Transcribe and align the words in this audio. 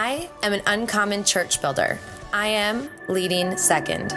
I 0.00 0.30
am 0.44 0.52
an 0.52 0.62
uncommon 0.64 1.24
church 1.24 1.60
builder. 1.60 1.98
I 2.32 2.46
am 2.46 2.88
leading 3.08 3.56
second. 3.56 4.12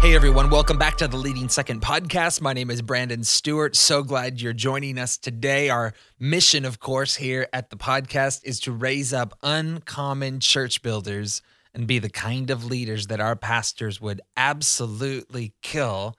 Hey 0.00 0.14
everyone, 0.14 0.48
welcome 0.48 0.78
back 0.78 0.96
to 0.96 1.06
the 1.06 1.18
Leading 1.18 1.50
Second 1.50 1.82
podcast. 1.82 2.40
My 2.40 2.54
name 2.54 2.70
is 2.70 2.80
Brandon 2.80 3.22
Stewart. 3.22 3.76
So 3.76 4.02
glad 4.02 4.40
you're 4.40 4.54
joining 4.54 4.98
us 4.98 5.18
today. 5.18 5.68
Our 5.68 5.92
mission, 6.18 6.64
of 6.64 6.80
course, 6.80 7.16
here 7.16 7.48
at 7.52 7.68
the 7.68 7.76
podcast 7.76 8.40
is 8.44 8.60
to 8.60 8.72
raise 8.72 9.12
up 9.12 9.38
uncommon 9.42 10.40
church 10.40 10.80
builders 10.80 11.42
and 11.74 11.86
be 11.86 11.98
the 11.98 12.10
kind 12.10 12.50
of 12.50 12.64
leaders 12.64 13.08
that 13.08 13.20
our 13.20 13.36
pastors 13.36 14.00
would 14.00 14.20
absolutely 14.36 15.52
kill 15.60 16.16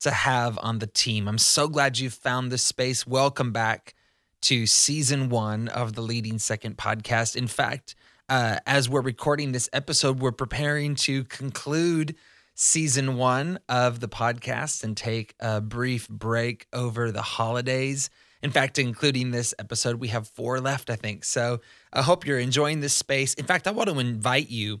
to 0.00 0.10
have 0.10 0.58
on 0.62 0.78
the 0.78 0.86
team. 0.86 1.26
I'm 1.26 1.38
so 1.38 1.66
glad 1.66 1.98
you 1.98 2.10
found 2.10 2.52
this 2.52 2.62
space. 2.62 3.06
Welcome 3.06 3.52
back 3.52 3.94
to 4.42 4.66
season 4.66 5.28
one 5.30 5.68
of 5.68 5.94
the 5.94 6.02
Leading 6.02 6.38
Second 6.38 6.76
podcast. 6.76 7.34
In 7.34 7.48
fact, 7.48 7.94
uh, 8.28 8.58
as 8.66 8.88
we're 8.88 9.00
recording 9.00 9.52
this 9.52 9.68
episode, 9.72 10.20
we're 10.20 10.30
preparing 10.30 10.94
to 10.94 11.24
conclude 11.24 12.14
season 12.54 13.16
one 13.16 13.58
of 13.68 14.00
the 14.00 14.08
podcast 14.08 14.84
and 14.84 14.96
take 14.96 15.34
a 15.40 15.60
brief 15.60 16.08
break 16.08 16.66
over 16.72 17.10
the 17.10 17.22
holidays. 17.22 18.10
In 18.42 18.50
fact, 18.50 18.78
including 18.78 19.30
this 19.30 19.54
episode, 19.58 19.96
we 19.96 20.08
have 20.08 20.28
four 20.28 20.60
left, 20.60 20.90
I 20.90 20.96
think. 20.96 21.24
So 21.24 21.60
I 21.92 22.02
hope 22.02 22.26
you're 22.26 22.38
enjoying 22.38 22.80
this 22.80 22.94
space. 22.94 23.34
In 23.34 23.46
fact, 23.46 23.66
I 23.66 23.72
want 23.72 23.88
to 23.88 23.98
invite 23.98 24.50
you 24.50 24.80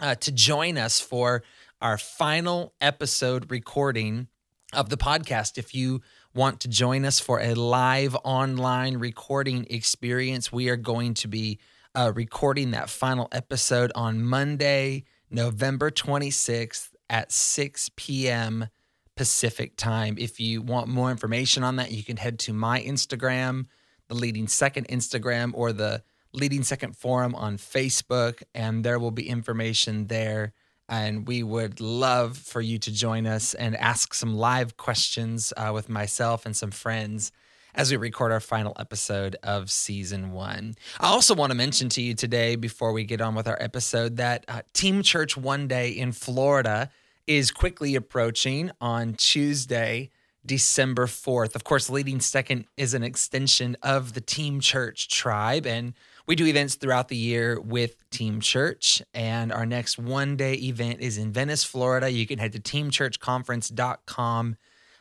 uh, 0.00 0.14
to 0.16 0.32
join 0.32 0.78
us 0.78 1.00
for 1.00 1.42
our 1.80 1.98
final 1.98 2.74
episode 2.80 3.50
recording 3.50 4.28
of 4.72 4.88
the 4.88 4.96
podcast. 4.96 5.58
If 5.58 5.74
you 5.74 6.02
want 6.34 6.60
to 6.60 6.68
join 6.68 7.04
us 7.04 7.20
for 7.20 7.40
a 7.40 7.54
live 7.54 8.16
online 8.24 8.98
recording 8.98 9.66
experience, 9.70 10.52
we 10.52 10.68
are 10.68 10.76
going 10.76 11.14
to 11.14 11.28
be 11.28 11.58
uh, 11.94 12.12
recording 12.14 12.72
that 12.72 12.90
final 12.90 13.28
episode 13.32 13.90
on 13.94 14.22
Monday, 14.22 15.04
November 15.30 15.90
26th 15.90 16.90
at 17.08 17.32
6 17.32 17.90
p.m. 17.96 18.68
Pacific 19.16 19.76
time. 19.76 20.16
If 20.18 20.38
you 20.38 20.60
want 20.60 20.88
more 20.88 21.10
information 21.10 21.64
on 21.64 21.76
that, 21.76 21.90
you 21.90 22.04
can 22.04 22.18
head 22.18 22.38
to 22.40 22.52
my 22.52 22.82
Instagram, 22.82 23.66
the 24.08 24.14
Leading 24.14 24.46
Second 24.46 24.88
Instagram, 24.88 25.52
or 25.54 25.72
the 25.72 26.02
Leading 26.36 26.62
Second 26.62 26.96
Forum 26.96 27.34
on 27.34 27.56
Facebook, 27.56 28.42
and 28.54 28.84
there 28.84 28.98
will 28.98 29.10
be 29.10 29.28
information 29.28 30.06
there. 30.06 30.52
And 30.88 31.26
we 31.26 31.42
would 31.42 31.80
love 31.80 32.36
for 32.36 32.60
you 32.60 32.78
to 32.78 32.92
join 32.92 33.26
us 33.26 33.54
and 33.54 33.74
ask 33.76 34.14
some 34.14 34.36
live 34.36 34.76
questions 34.76 35.52
uh, 35.56 35.72
with 35.74 35.88
myself 35.88 36.46
and 36.46 36.54
some 36.54 36.70
friends 36.70 37.32
as 37.74 37.90
we 37.90 37.96
record 37.96 38.32
our 38.32 38.40
final 38.40 38.74
episode 38.78 39.36
of 39.42 39.70
season 39.70 40.32
one. 40.32 40.74
I 41.00 41.08
also 41.08 41.34
want 41.34 41.50
to 41.50 41.56
mention 41.56 41.88
to 41.90 42.02
you 42.02 42.14
today, 42.14 42.56
before 42.56 42.92
we 42.92 43.04
get 43.04 43.20
on 43.20 43.34
with 43.34 43.48
our 43.48 43.60
episode, 43.60 44.16
that 44.16 44.44
uh, 44.48 44.62
Team 44.72 45.02
Church 45.02 45.36
One 45.36 45.68
Day 45.68 45.90
in 45.90 46.12
Florida 46.12 46.90
is 47.26 47.50
quickly 47.50 47.94
approaching 47.94 48.70
on 48.80 49.14
Tuesday, 49.14 50.10
December 50.44 51.06
4th. 51.06 51.54
Of 51.54 51.64
course, 51.64 51.90
Leading 51.90 52.20
Second 52.20 52.66
is 52.76 52.94
an 52.94 53.02
extension 53.02 53.76
of 53.82 54.14
the 54.14 54.20
Team 54.20 54.60
Church 54.60 55.08
tribe, 55.08 55.66
and 55.66 55.92
we 56.26 56.34
do 56.34 56.46
events 56.46 56.74
throughout 56.74 57.08
the 57.08 57.16
year 57.16 57.60
with 57.60 58.08
Team 58.10 58.40
Church. 58.40 59.00
And 59.14 59.52
our 59.52 59.64
next 59.64 59.98
one 59.98 60.36
day 60.36 60.54
event 60.54 61.00
is 61.00 61.18
in 61.18 61.32
Venice, 61.32 61.64
Florida. 61.64 62.10
You 62.10 62.26
can 62.26 62.38
head 62.38 62.52
to 62.52 62.60
teamchurchconference.com 62.60 64.56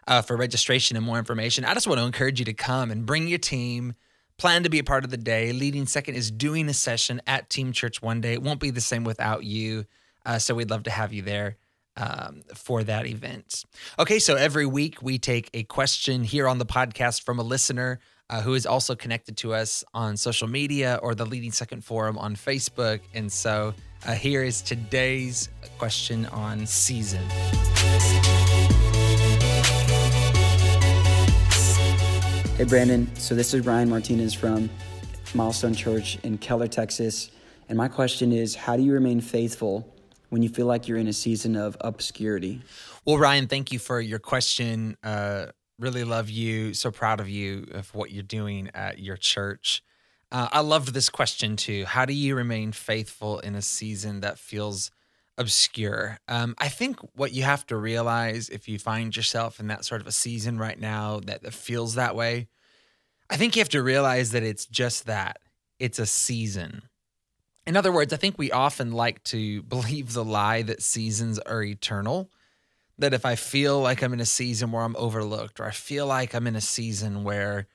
uh, 0.08 0.22
for 0.22 0.38
registration 0.38 0.96
and 0.98 1.06
more 1.06 1.18
information. 1.18 1.66
I 1.66 1.74
just 1.74 1.88
want 1.88 2.00
to 2.00 2.06
encourage 2.06 2.40
you 2.40 2.46
to 2.46 2.54
come 2.54 2.92
and 2.92 3.06
bring 3.06 3.28
your 3.28 3.40
team. 3.40 3.94
Plan 4.38 4.64
to 4.64 4.70
be 4.70 4.80
a 4.80 4.84
part 4.84 5.04
of 5.04 5.10
the 5.10 5.18
day. 5.18 5.52
Leading 5.52 5.86
Second 5.88 6.16
is 6.16 6.30
doing 6.30 6.70
a 6.70 6.74
session 6.74 7.22
at 7.26 7.50
Team 7.50 7.72
Church 7.72 8.02
one 8.02 8.22
day. 8.22 8.34
It 8.34 8.44
won't 8.44 8.60
be 8.60 8.70
the 8.70 8.82
same 8.82 9.04
without 9.04 9.46
you. 9.46 9.86
Uh, 10.26 10.40
so 10.40 10.54
we'd 10.56 10.70
love 10.70 10.84
to 10.84 10.92
have 10.92 11.14
you 11.14 11.22
there 11.22 11.58
um, 11.98 12.44
for 12.54 12.84
that 12.84 13.06
event. 13.06 13.64
Okay, 13.98 14.20
so 14.20 14.36
every 14.36 14.66
week 14.66 15.02
we 15.02 15.18
take 15.18 15.50
a 15.54 15.64
question 15.64 16.24
here 16.24 16.48
on 16.48 16.58
the 16.58 16.66
podcast 16.66 17.24
from 17.24 17.40
a 17.40 17.44
listener 17.44 18.00
uh, 18.30 18.42
who 18.42 18.54
is 18.54 18.66
also 18.66 18.96
connected 18.96 19.38
to 19.38 19.54
us 19.54 19.84
on 19.94 20.18
social 20.18 20.48
media 20.48 21.00
or 21.04 21.16
the 21.16 21.26
Leading 21.26 21.52
Second 21.52 21.84
Forum 21.84 22.18
on 22.18 22.36
Facebook. 22.36 23.00
And 23.14 23.32
so 23.32 23.74
uh, 24.06 24.14
here 24.14 24.44
is 24.44 24.62
today's 24.62 25.50
question 25.78 26.26
on 26.28 26.66
season. 26.66 27.24
Hey, 32.58 32.64
Brandon. 32.64 33.14
So 33.16 33.36
this 33.36 33.54
is 33.54 33.66
Ryan 33.66 33.90
Martinez 33.90 34.34
from 34.34 34.70
Milestone 35.34 35.76
Church 35.76 36.18
in 36.24 36.38
Keller, 36.38 36.68
Texas. 36.68 37.32
And 37.68 37.78
my 37.78 37.88
question 37.88 38.32
is 38.32 38.56
how 38.56 38.78
do 38.78 38.84
you 38.84 38.94
remain 38.94 39.20
faithful 39.22 39.94
when 40.30 40.42
you 40.42 40.50
feel 40.50 40.66
like 40.66 40.88
you're 40.88 40.98
in 40.98 41.08
a 41.08 41.14
season 41.14 41.56
of 41.56 41.78
obscurity? 41.82 42.62
Well, 43.06 43.18
Ryan, 43.18 43.48
thank 43.48 43.72
you 43.72 43.80
for 43.80 44.00
your 44.00 44.20
question. 44.20 44.98
Uh, 45.04 45.48
really 45.80 46.04
love 46.04 46.30
you. 46.30 46.74
So 46.74 46.92
proud 46.92 47.20
of 47.20 47.30
you 47.30 47.68
of 47.72 47.94
what 47.94 48.12
you're 48.12 48.24
doing 48.24 48.70
at 48.74 49.00
your 49.00 49.18
church. 49.18 49.84
Uh, 50.32 50.50
I 50.52 50.62
loved 50.62 50.94
this 50.94 51.10
question 51.10 51.56
too. 51.56 51.86
How 51.86 52.06
do 52.06 52.14
you 52.14 52.36
remain 52.36 52.72
faithful 52.72 53.40
in 53.40 53.56
a 53.56 53.62
season 53.62 54.22
that 54.22 54.40
feels 54.40 54.92
obscure? 55.38 56.20
Um, 56.28 56.56
I 56.58 56.70
think 56.70 57.00
what 57.16 57.34
you 57.34 57.44
have 57.44 57.66
to 57.68 57.78
realize 57.78 58.50
if 58.50 58.68
you 58.68 58.80
find 58.80 59.16
yourself 59.16 59.60
in 59.60 59.68
that 59.68 59.86
sort 59.86 60.02
of 60.02 60.08
a 60.08 60.12
season 60.12 60.58
right 60.58 60.80
now 60.80 61.20
that, 61.26 61.44
that 61.44 61.54
feels 61.54 61.96
that 61.96 62.16
way, 62.16 62.48
I 63.30 63.38
think 63.38 63.56
you 63.56 63.60
have 63.60 63.70
to 63.70 63.84
realize 63.84 64.32
that 64.32 64.44
it's 64.44 64.66
just 64.66 65.06
that 65.06 65.40
it's 65.80 66.00
a 66.00 66.06
season. 66.06 66.84
In 67.66 67.76
other 67.76 67.92
words, 67.92 68.14
I 68.14 68.18
think 68.18 68.38
we 68.38 68.52
often 68.52 68.92
like 68.92 69.24
to 69.26 69.62
believe 69.76 70.14
the 70.14 70.26
lie 70.26 70.62
that 70.64 70.82
seasons 70.82 71.40
are 71.40 71.64
eternal. 71.64 72.30
That 72.98 73.14
if 73.14 73.26
I 73.26 73.36
feel 73.36 73.82
like 73.82 74.02
I'm 74.02 74.14
in 74.14 74.22
a 74.22 74.26
season 74.26 74.72
where 74.72 74.84
I'm 74.84 74.96
overlooked, 74.96 75.60
or 75.60 75.66
I 75.66 75.72
feel 75.72 76.08
like 76.08 76.34
I'm 76.34 76.48
in 76.48 76.56
a 76.56 76.62
season 76.62 77.24
where, 77.24 77.68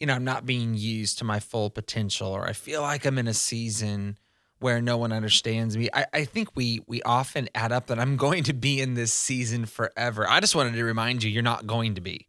you 0.00 0.06
know, 0.06 0.14
I'm 0.14 0.24
not 0.24 0.46
being 0.46 0.74
used 0.74 1.18
to 1.18 1.24
my 1.24 1.38
full 1.38 1.70
potential, 1.70 2.28
or 2.28 2.44
I 2.44 2.52
feel 2.52 2.82
like 2.82 3.04
I'm 3.04 3.18
in 3.18 3.28
a 3.28 3.34
season 3.34 4.18
where 4.58 4.80
no 4.80 4.96
one 4.96 5.12
understands 5.12 5.76
me. 5.76 5.88
I, 5.92 6.06
I 6.12 6.24
think 6.24 6.56
we 6.56 6.80
we 6.86 7.02
often 7.02 7.48
add 7.54 7.70
up 7.70 7.86
that 7.86 7.98
I'm 7.98 8.16
going 8.26 8.44
to 8.44 8.52
be 8.52 8.80
in 8.80 8.94
this 8.94 9.12
season 9.12 9.66
forever. 9.66 10.28
I 10.28 10.40
just 10.40 10.56
wanted 10.56 10.74
to 10.74 10.84
remind 10.84 11.22
you, 11.22 11.30
you're 11.30 11.42
not 11.42 11.66
going 11.66 11.94
to 11.94 12.00
be. 12.00 12.26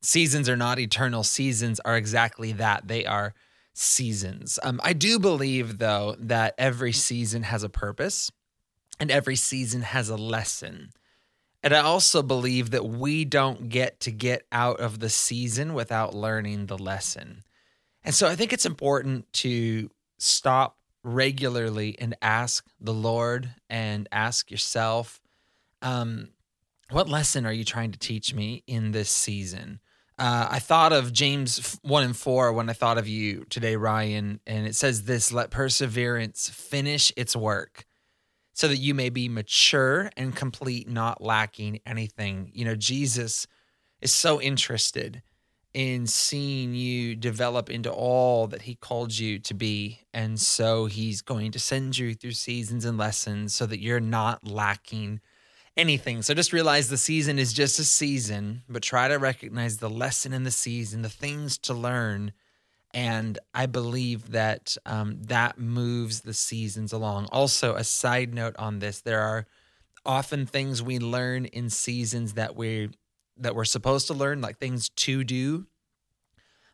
Seasons 0.00 0.48
are 0.48 0.56
not 0.56 0.78
eternal. 0.78 1.24
Seasons 1.24 1.80
are 1.80 1.96
exactly 1.96 2.52
that. 2.52 2.86
They 2.86 3.04
are 3.04 3.34
seasons. 3.74 4.58
Um, 4.62 4.80
I 4.82 4.92
do 4.92 5.18
believe, 5.18 5.78
though, 5.78 6.16
that 6.18 6.54
every 6.58 6.92
season 6.92 7.44
has 7.44 7.62
a 7.62 7.68
purpose 7.68 8.30
and 9.00 9.10
every 9.10 9.36
season 9.36 9.82
has 9.82 10.08
a 10.08 10.16
lesson. 10.16 10.90
And 11.62 11.74
I 11.74 11.80
also 11.80 12.22
believe 12.22 12.70
that 12.70 12.86
we 12.86 13.24
don't 13.24 13.68
get 13.68 14.00
to 14.00 14.10
get 14.10 14.46
out 14.52 14.80
of 14.80 15.00
the 15.00 15.08
season 15.08 15.74
without 15.74 16.14
learning 16.14 16.66
the 16.66 16.78
lesson. 16.78 17.42
And 18.04 18.14
so 18.14 18.28
I 18.28 18.36
think 18.36 18.52
it's 18.52 18.66
important 18.66 19.30
to 19.34 19.90
stop 20.18 20.76
regularly 21.02 21.96
and 21.98 22.16
ask 22.22 22.64
the 22.80 22.94
Lord 22.94 23.50
and 23.68 24.08
ask 24.12 24.50
yourself, 24.50 25.20
um, 25.82 26.28
what 26.90 27.08
lesson 27.08 27.44
are 27.44 27.52
you 27.52 27.64
trying 27.64 27.92
to 27.92 27.98
teach 27.98 28.34
me 28.34 28.62
in 28.66 28.92
this 28.92 29.10
season? 29.10 29.80
Uh, 30.18 30.48
I 30.50 30.58
thought 30.58 30.92
of 30.92 31.12
James 31.12 31.78
1 31.82 32.02
and 32.02 32.16
4 32.16 32.52
when 32.52 32.68
I 32.68 32.72
thought 32.72 32.98
of 32.98 33.06
you 33.06 33.44
today, 33.50 33.76
Ryan, 33.76 34.40
and 34.46 34.66
it 34.66 34.74
says 34.74 35.04
this 35.04 35.32
let 35.32 35.50
perseverance 35.50 36.48
finish 36.48 37.12
its 37.16 37.36
work 37.36 37.84
so 38.58 38.66
that 38.66 38.78
you 38.78 38.92
may 38.92 39.08
be 39.08 39.28
mature 39.28 40.10
and 40.16 40.34
complete, 40.34 40.88
not 40.88 41.22
lacking 41.22 41.78
anything. 41.86 42.50
You 42.52 42.64
know, 42.64 42.74
Jesus 42.74 43.46
is 44.00 44.12
so 44.12 44.40
interested 44.40 45.22
in 45.74 46.08
seeing 46.08 46.74
you 46.74 47.14
develop 47.14 47.70
into 47.70 47.88
all 47.88 48.48
that 48.48 48.62
he 48.62 48.74
called 48.74 49.16
you 49.16 49.38
to 49.38 49.54
be. 49.54 50.00
And 50.12 50.40
so 50.40 50.86
he's 50.86 51.22
going 51.22 51.52
to 51.52 51.60
send 51.60 51.98
you 51.98 52.14
through 52.14 52.32
seasons 52.32 52.84
and 52.84 52.98
lessons 52.98 53.54
so 53.54 53.64
that 53.66 53.78
you're 53.78 54.00
not 54.00 54.44
lacking 54.44 55.20
anything. 55.76 56.22
So 56.22 56.34
just 56.34 56.52
realize 56.52 56.88
the 56.88 56.96
season 56.96 57.38
is 57.38 57.52
just 57.52 57.78
a 57.78 57.84
season, 57.84 58.64
but 58.68 58.82
try 58.82 59.06
to 59.06 59.20
recognize 59.20 59.76
the 59.76 59.88
lesson 59.88 60.32
in 60.32 60.42
the 60.42 60.50
season, 60.50 61.02
the 61.02 61.08
things 61.08 61.58
to 61.58 61.74
learn. 61.74 62.32
And 62.94 63.38
I 63.52 63.66
believe 63.66 64.30
that 64.32 64.76
um, 64.86 65.18
that 65.24 65.58
moves 65.58 66.22
the 66.22 66.34
seasons 66.34 66.92
along. 66.92 67.28
Also, 67.30 67.74
a 67.74 67.84
side 67.84 68.32
note 68.32 68.56
on 68.58 68.78
this: 68.78 69.00
there 69.00 69.20
are 69.20 69.46
often 70.06 70.46
things 70.46 70.82
we 70.82 70.98
learn 70.98 71.44
in 71.44 71.68
seasons 71.68 72.34
that 72.34 72.56
we 72.56 72.90
that 73.36 73.54
we're 73.54 73.64
supposed 73.64 74.06
to 74.08 74.14
learn, 74.14 74.40
like 74.40 74.58
things 74.58 74.88
to 74.90 75.22
do. 75.22 75.66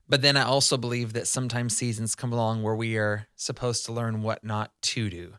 But 0.09 0.23
then 0.23 0.37
I 0.37 0.45
also 0.45 0.77
believe 0.77 1.15
that 1.15 1.27
sometimes 1.27 1.77
seasons 1.77 2.15
come 2.15 2.33
along 2.33 2.63
where 2.63 2.75
we 2.75 2.97
are 2.97 3.27
supposed 3.37 3.87
to 3.87 3.93
learn 3.93 4.23
what 4.23 4.45
not 4.45 4.71
to 4.83 5.09
do. 5.09 5.35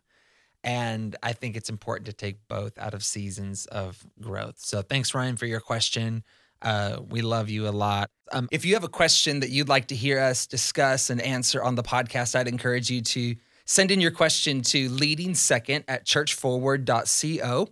And 0.63 1.16
I 1.21 1.33
think 1.33 1.56
it's 1.56 1.69
important 1.69 2.07
to 2.07 2.13
take 2.13 2.48
both 2.48 2.78
out 2.80 2.95
of 2.95 3.04
seasons 3.04 3.68
of 3.68 4.04
growth. 4.19 4.56
So 4.57 4.81
thanks, 4.81 5.13
Ryan, 5.13 5.38
for 5.38 5.45
your 5.45 5.60
question. 5.60 6.24
Uh, 6.66 7.00
we 7.10 7.22
love 7.22 7.48
you 7.48 7.68
a 7.68 7.70
lot. 7.70 8.10
Um, 8.32 8.50
if 8.52 8.66
you 8.66 8.74
have 8.74 8.84
a 8.84 8.90
question 8.90 9.40
that 9.42 9.52
you'd 9.52 9.70
like 9.70 9.88
to 9.90 9.96
hear 9.96 10.20
us 10.20 10.48
discuss 10.48 11.12
and 11.12 11.22
answer 11.22 11.64
on 11.64 11.76
the 11.76 11.84
podcast, 11.84 12.36
I'd 12.36 12.48
encourage 12.48 12.90
you 12.90 13.02
to 13.02 13.36
send 13.66 13.92
in 13.92 14.02
your 14.02 14.10
question 14.10 14.62
to 14.64 14.90
leading 14.90 15.36
second 15.36 15.86
at 15.88 16.06
churchforward.co. 16.06 17.70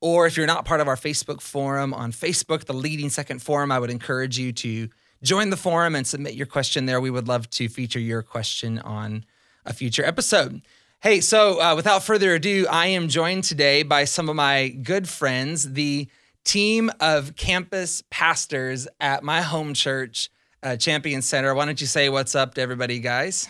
Or 0.00 0.26
if 0.26 0.36
you're 0.36 0.46
not 0.46 0.64
part 0.64 0.80
of 0.80 0.86
our 0.86 0.96
Facebook 0.96 1.40
forum 1.40 1.92
on 1.92 2.12
Facebook, 2.12 2.66
the 2.66 2.72
Leading 2.72 3.10
Second 3.10 3.42
Forum, 3.42 3.72
I 3.72 3.80
would 3.80 3.90
encourage 3.90 4.38
you 4.38 4.52
to 4.52 4.88
join 5.22 5.50
the 5.50 5.56
forum 5.56 5.96
and 5.96 6.06
submit 6.06 6.34
your 6.34 6.46
question 6.46 6.86
there. 6.86 7.00
We 7.00 7.10
would 7.10 7.26
love 7.26 7.50
to 7.50 7.68
feature 7.68 7.98
your 7.98 8.22
question 8.22 8.78
on 8.78 9.24
a 9.64 9.72
future 9.72 10.04
episode. 10.04 10.62
Hey, 11.00 11.20
so 11.20 11.60
uh, 11.60 11.74
without 11.74 12.04
further 12.04 12.34
ado, 12.34 12.66
I 12.70 12.88
am 12.88 13.08
joined 13.08 13.44
today 13.44 13.82
by 13.82 14.04
some 14.04 14.28
of 14.28 14.36
my 14.36 14.68
good 14.68 15.08
friends, 15.08 15.72
the 15.72 16.08
team 16.46 16.90
of 17.00 17.36
campus 17.36 18.02
pastors 18.08 18.86
at 19.00 19.22
my 19.22 19.42
home 19.42 19.74
church, 19.74 20.30
uh, 20.62 20.76
Champion 20.76 21.20
Center. 21.20 21.54
Why 21.54 21.66
don't 21.66 21.80
you 21.80 21.86
say 21.86 22.08
what's 22.08 22.34
up 22.34 22.54
to 22.54 22.62
everybody, 22.62 23.00
guys? 23.00 23.48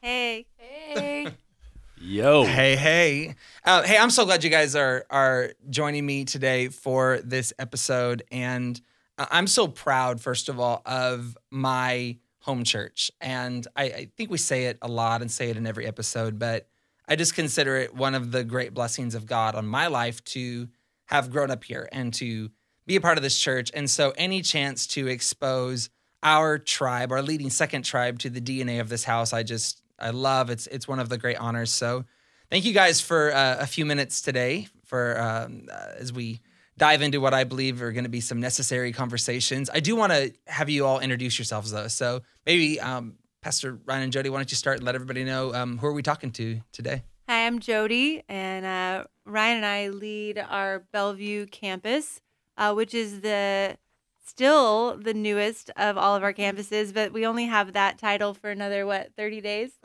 Hey. 0.00 0.46
Hey. 0.56 1.28
Yo. 1.96 2.44
Hey, 2.44 2.74
hey, 2.74 3.36
uh, 3.64 3.82
hey! 3.82 3.96
I'm 3.96 4.10
so 4.10 4.24
glad 4.24 4.42
you 4.42 4.50
guys 4.50 4.74
are 4.74 5.06
are 5.08 5.52
joining 5.70 6.04
me 6.04 6.24
today 6.24 6.66
for 6.66 7.20
this 7.22 7.52
episode, 7.60 8.24
and 8.32 8.80
uh, 9.18 9.26
I'm 9.30 9.46
so 9.46 9.68
proud, 9.68 10.20
first 10.20 10.48
of 10.48 10.58
all, 10.58 10.82
of 10.84 11.38
my 11.52 12.18
home 12.40 12.64
church. 12.64 13.12
And 13.20 13.64
I, 13.76 13.84
I 13.84 14.10
think 14.16 14.32
we 14.32 14.38
say 14.38 14.64
it 14.64 14.78
a 14.82 14.88
lot 14.88 15.22
and 15.22 15.30
say 15.30 15.48
it 15.48 15.56
in 15.56 15.64
every 15.64 15.86
episode, 15.86 16.40
but 16.40 16.66
I 17.06 17.14
just 17.14 17.36
consider 17.36 17.76
it 17.76 17.94
one 17.94 18.16
of 18.16 18.32
the 18.32 18.42
great 18.42 18.74
blessings 18.74 19.14
of 19.14 19.24
God 19.26 19.54
on 19.54 19.64
my 19.64 19.86
life 19.86 20.24
to 20.24 20.68
have 21.12 21.30
grown 21.30 21.50
up 21.50 21.62
here 21.64 21.88
and 21.92 22.12
to 22.14 22.50
be 22.86 22.96
a 22.96 23.00
part 23.00 23.18
of 23.18 23.22
this 23.22 23.38
church. 23.38 23.70
And 23.74 23.88
so, 23.88 24.12
any 24.16 24.42
chance 24.42 24.86
to 24.88 25.06
expose 25.06 25.90
our 26.22 26.58
tribe, 26.58 27.12
our 27.12 27.22
leading 27.22 27.50
second 27.50 27.82
tribe, 27.82 28.18
to 28.20 28.30
the 28.30 28.40
DNA 28.40 28.80
of 28.80 28.88
this 28.88 29.04
house, 29.04 29.32
I 29.32 29.42
just 29.42 29.82
I 29.98 30.10
love. 30.10 30.50
It's 30.50 30.66
it's 30.68 30.88
one 30.88 30.98
of 30.98 31.08
the 31.08 31.18
great 31.18 31.36
honors. 31.36 31.72
So, 31.72 32.04
thank 32.50 32.64
you 32.64 32.72
guys 32.72 33.00
for 33.00 33.32
uh, 33.32 33.58
a 33.60 33.66
few 33.66 33.84
minutes 33.84 34.22
today 34.22 34.68
for 34.84 35.20
um, 35.20 35.68
uh, 35.70 35.92
as 35.98 36.12
we 36.12 36.40
dive 36.78 37.02
into 37.02 37.20
what 37.20 37.34
I 37.34 37.44
believe 37.44 37.82
are 37.82 37.92
going 37.92 38.04
to 38.04 38.10
be 38.10 38.20
some 38.20 38.40
necessary 38.40 38.92
conversations. 38.92 39.68
I 39.72 39.80
do 39.80 39.94
want 39.94 40.12
to 40.12 40.32
have 40.46 40.70
you 40.70 40.86
all 40.86 41.00
introduce 41.00 41.38
yourselves 41.38 41.70
though. 41.70 41.88
So 41.88 42.22
maybe 42.46 42.80
um, 42.80 43.16
Pastor 43.42 43.78
Ryan 43.84 44.04
and 44.04 44.12
Jody, 44.12 44.30
why 44.30 44.38
don't 44.38 44.50
you 44.50 44.56
start 44.56 44.78
and 44.78 44.86
let 44.86 44.94
everybody 44.94 45.24
know 45.24 45.54
um, 45.54 45.78
who 45.78 45.86
are 45.86 45.92
we 45.92 46.02
talking 46.02 46.30
to 46.32 46.60
today? 46.72 47.02
Hi, 47.28 47.46
I'm 47.46 47.60
Jody, 47.60 48.22
and 48.28 48.66
uh, 48.66 49.04
Ryan 49.24 49.58
and 49.58 49.66
I 49.66 49.88
lead 49.88 50.38
our 50.38 50.84
Bellevue 50.92 51.46
campus, 51.46 52.20
uh, 52.56 52.74
which 52.74 52.94
is 52.94 53.20
the 53.20 53.76
still 54.24 54.96
the 54.96 55.14
newest 55.14 55.70
of 55.76 55.96
all 55.96 56.16
of 56.16 56.22
our 56.22 56.32
campuses, 56.32 56.92
but 56.92 57.12
we 57.12 57.26
only 57.26 57.46
have 57.46 57.72
that 57.74 57.98
title 57.98 58.34
for 58.34 58.50
another 58.50 58.86
what 58.86 59.12
30 59.16 59.40
days. 59.40 59.72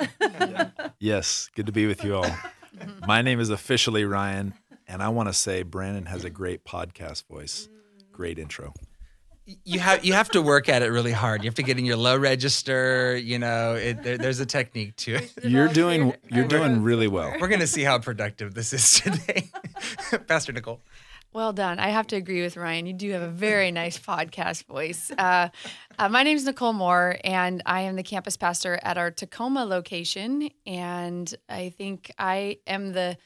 Yes, 1.00 1.50
good 1.56 1.68
to 1.68 1.72
be 1.72 1.86
with 1.86 2.04
you 2.04 2.16
all. 2.16 2.30
My 3.08 3.22
name 3.22 3.40
is 3.40 3.50
officially 3.50 4.04
Ryan, 4.04 4.54
and 4.88 5.04
I 5.04 5.10
want 5.10 5.30
to 5.30 5.34
say 5.34 5.64
Brandon 5.64 6.08
has 6.08 6.24
a 6.24 6.30
great 6.30 6.66
podcast 6.66 7.28
voice. 7.28 7.70
Great 8.12 8.40
intro. 8.40 8.74
You 9.64 9.80
have 9.80 10.04
you 10.04 10.12
have 10.12 10.30
to 10.32 10.42
work 10.42 10.68
at 10.68 10.82
it 10.82 10.88
really 10.88 11.14
hard. 11.14 11.42
You 11.42 11.48
have 11.48 11.56
to 11.56 11.64
get 11.64 11.80
in 11.80 11.86
your 11.86 11.96
low 11.96 12.18
register. 12.18 13.16
You 13.16 13.40
know, 13.40 13.76
it, 13.76 14.04
there, 14.04 14.18
there's 14.18 14.42
a 14.42 14.46
technique 14.46 14.98
to 14.98 15.16
it. 15.16 15.32
You're 15.42 15.70
doing 15.70 16.14
you're 16.30 16.48
doing 16.48 16.84
really 16.84 17.08
well. 17.08 17.34
We're 17.40 17.48
going 17.48 17.62
to 17.62 17.68
see 17.68 17.84
how 17.84 17.98
productive 18.00 18.54
this 18.54 18.74
is 18.74 19.00
today, 19.00 19.50
Pastor 20.28 20.52
Nicole. 20.52 20.82
Well 21.32 21.54
done. 21.54 21.80
I 21.80 21.90
have 21.90 22.08
to 22.08 22.18
agree 22.18 22.42
with 22.42 22.58
Ryan. 22.58 22.88
You 22.88 22.94
do 22.94 23.12
have 23.12 23.22
a 23.22 23.30
very 23.30 23.72
nice 23.72 23.98
podcast 23.98 24.66
voice. 24.66 25.12
Uh, 25.18 25.50
uh, 25.98 26.10
my 26.10 26.24
name 26.24 26.36
is 26.36 26.46
Nicole 26.46 26.74
Moore, 26.74 27.18
and 27.24 27.62
I 27.66 27.82
am 27.82 27.96
the 27.96 28.04
campus 28.04 28.36
pastor 28.36 28.80
at 28.82 28.98
our 28.98 29.12
Tacoma 29.12 29.64
location. 29.64 30.50
And 30.66 31.34
I 31.48 31.70
think 31.70 32.12
I 32.18 32.58
am 32.66 32.92
the 32.92 33.18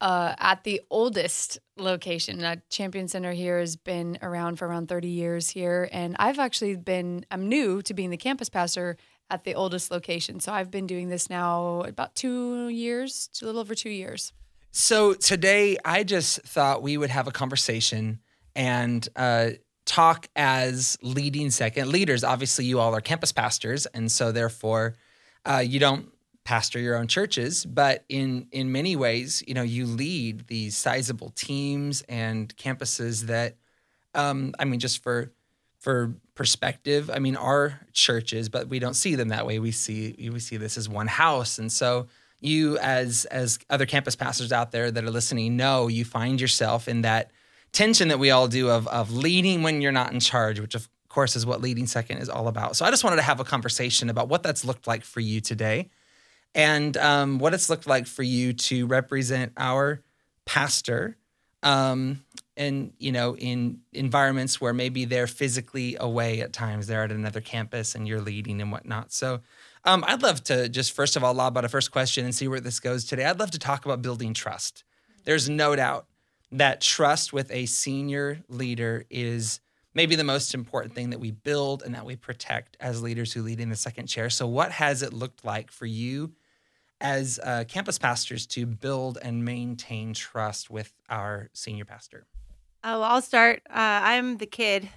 uh, 0.00 0.34
at 0.38 0.64
the 0.64 0.80
oldest 0.90 1.58
location. 1.76 2.42
Uh, 2.42 2.56
Champion 2.70 3.08
Center 3.08 3.32
here 3.32 3.58
has 3.58 3.76
been 3.76 4.18
around 4.22 4.56
for 4.56 4.66
around 4.66 4.88
30 4.88 5.08
years 5.08 5.50
here, 5.50 5.88
and 5.92 6.16
I've 6.18 6.38
actually 6.38 6.76
been 6.76 7.24
I'm 7.30 7.48
new 7.48 7.82
to 7.82 7.94
being 7.94 8.10
the 8.10 8.16
campus 8.16 8.48
pastor 8.48 8.96
at 9.30 9.44
the 9.44 9.54
oldest 9.54 9.90
location. 9.90 10.40
So 10.40 10.52
I've 10.52 10.70
been 10.70 10.86
doing 10.86 11.08
this 11.08 11.28
now 11.28 11.82
about 11.82 12.14
two 12.14 12.68
years, 12.68 13.28
a 13.42 13.44
little 13.44 13.60
over 13.60 13.74
two 13.74 13.90
years. 13.90 14.32
So 14.70 15.14
today, 15.14 15.76
I 15.84 16.04
just 16.04 16.42
thought 16.42 16.82
we 16.82 16.96
would 16.96 17.10
have 17.10 17.26
a 17.26 17.30
conversation 17.30 18.20
and 18.54 19.06
uh, 19.16 19.50
talk 19.84 20.28
as 20.36 20.98
leading 21.02 21.50
second 21.50 21.88
leaders. 21.90 22.22
Obviously, 22.22 22.64
you 22.64 22.78
all 22.78 22.94
are 22.94 23.00
campus 23.00 23.32
pastors, 23.32 23.86
and 23.86 24.10
so 24.10 24.30
therefore, 24.30 24.96
uh, 25.44 25.58
you 25.58 25.78
don't 25.78 26.12
pastor 26.48 26.78
your 26.78 26.96
own 26.96 27.06
churches, 27.06 27.66
but 27.66 28.04
in 28.08 28.48
in 28.52 28.72
many 28.72 28.96
ways, 28.96 29.44
you 29.46 29.52
know, 29.52 29.62
you 29.62 29.84
lead 29.84 30.46
these 30.46 30.74
sizable 30.78 31.28
teams 31.34 32.00
and 32.08 32.56
campuses 32.56 33.24
that, 33.24 33.56
um, 34.14 34.54
I 34.58 34.64
mean, 34.64 34.80
just 34.80 35.02
for 35.02 35.30
for 35.78 36.14
perspective, 36.34 37.10
I 37.12 37.18
mean, 37.18 37.36
our 37.36 37.78
churches, 37.92 38.48
but 38.48 38.66
we 38.66 38.78
don't 38.78 38.94
see 38.94 39.14
them 39.14 39.28
that 39.28 39.46
way. 39.46 39.58
We 39.58 39.72
see 39.72 40.30
we 40.32 40.40
see 40.40 40.56
this 40.56 40.78
as 40.78 40.88
one 40.88 41.06
house, 41.06 41.58
and 41.58 41.70
so 41.70 42.06
you 42.40 42.78
as 42.78 43.26
as 43.26 43.58
other 43.68 43.84
campus 43.84 44.16
pastors 44.16 44.50
out 44.50 44.72
there 44.72 44.90
that 44.90 45.04
are 45.04 45.10
listening 45.10 45.58
know 45.58 45.88
you 45.88 46.06
find 46.06 46.40
yourself 46.40 46.88
in 46.88 47.02
that 47.02 47.30
tension 47.72 48.08
that 48.08 48.18
we 48.18 48.30
all 48.30 48.48
do 48.48 48.70
of 48.70 48.88
of 48.88 49.12
leading 49.12 49.62
when 49.62 49.82
you're 49.82 49.92
not 49.92 50.14
in 50.14 50.20
charge, 50.20 50.60
which 50.60 50.74
of 50.74 50.88
course 51.10 51.36
is 51.36 51.44
what 51.44 51.60
leading 51.60 51.86
second 51.86 52.18
is 52.18 52.30
all 52.30 52.48
about. 52.48 52.74
So 52.74 52.86
I 52.86 52.90
just 52.90 53.04
wanted 53.04 53.16
to 53.16 53.22
have 53.22 53.38
a 53.38 53.44
conversation 53.44 54.08
about 54.08 54.30
what 54.30 54.42
that's 54.42 54.64
looked 54.64 54.86
like 54.86 55.04
for 55.04 55.20
you 55.20 55.42
today, 55.42 55.90
and 56.54 56.96
um, 56.96 57.38
what 57.38 57.54
it's 57.54 57.70
looked 57.70 57.86
like 57.86 58.06
for 58.06 58.22
you 58.22 58.52
to 58.52 58.86
represent 58.86 59.52
our 59.56 60.02
pastor. 60.44 61.16
Um, 61.62 62.24
and 62.56 62.92
you 62.98 63.12
know, 63.12 63.36
in 63.36 63.80
environments 63.92 64.60
where 64.60 64.72
maybe 64.72 65.04
they're 65.04 65.26
physically 65.26 65.96
away 65.98 66.40
at 66.40 66.52
times, 66.52 66.86
they're 66.86 67.04
at 67.04 67.12
another 67.12 67.40
campus 67.40 67.94
and 67.94 68.08
you're 68.08 68.20
leading 68.20 68.60
and 68.60 68.72
whatnot. 68.72 69.12
So 69.12 69.40
um, 69.84 70.04
I'd 70.06 70.22
love 70.22 70.42
to 70.44 70.68
just 70.68 70.92
first 70.92 71.16
of 71.16 71.22
all 71.22 71.34
lob 71.34 71.56
out 71.56 71.64
a 71.64 71.68
first 71.68 71.90
question 71.92 72.24
and 72.24 72.34
see 72.34 72.48
where 72.48 72.60
this 72.60 72.80
goes 72.80 73.04
today. 73.04 73.24
I'd 73.24 73.38
love 73.38 73.52
to 73.52 73.58
talk 73.58 73.84
about 73.84 74.02
building 74.02 74.34
trust. 74.34 74.84
There's 75.24 75.48
no 75.48 75.76
doubt 75.76 76.06
that 76.50 76.80
trust 76.80 77.32
with 77.32 77.50
a 77.50 77.66
senior 77.66 78.40
leader 78.48 79.04
is 79.10 79.60
maybe 79.94 80.14
the 80.14 80.24
most 80.24 80.54
important 80.54 80.94
thing 80.94 81.10
that 81.10 81.20
we 81.20 81.30
build 81.30 81.82
and 81.82 81.94
that 81.94 82.04
we 82.04 82.16
protect 82.16 82.76
as 82.80 83.02
leaders 83.02 83.32
who 83.32 83.42
lead 83.42 83.60
in 83.60 83.68
the 83.68 83.76
second 83.76 84.06
chair. 84.06 84.30
So, 84.30 84.46
what 84.46 84.72
has 84.72 85.02
it 85.02 85.12
looked 85.12 85.44
like 85.44 85.70
for 85.70 85.86
you 85.86 86.32
as 87.00 87.38
uh, 87.42 87.64
campus 87.68 87.98
pastors 87.98 88.46
to 88.46 88.66
build 88.66 89.18
and 89.22 89.44
maintain 89.44 90.14
trust 90.14 90.70
with 90.70 90.92
our 91.08 91.48
senior 91.52 91.84
pastor? 91.84 92.26
Oh, 92.84 93.02
I'll 93.02 93.22
start. 93.22 93.62
Uh, 93.68 93.74
I'm 94.02 94.36
the 94.36 94.46
kid 94.46 94.88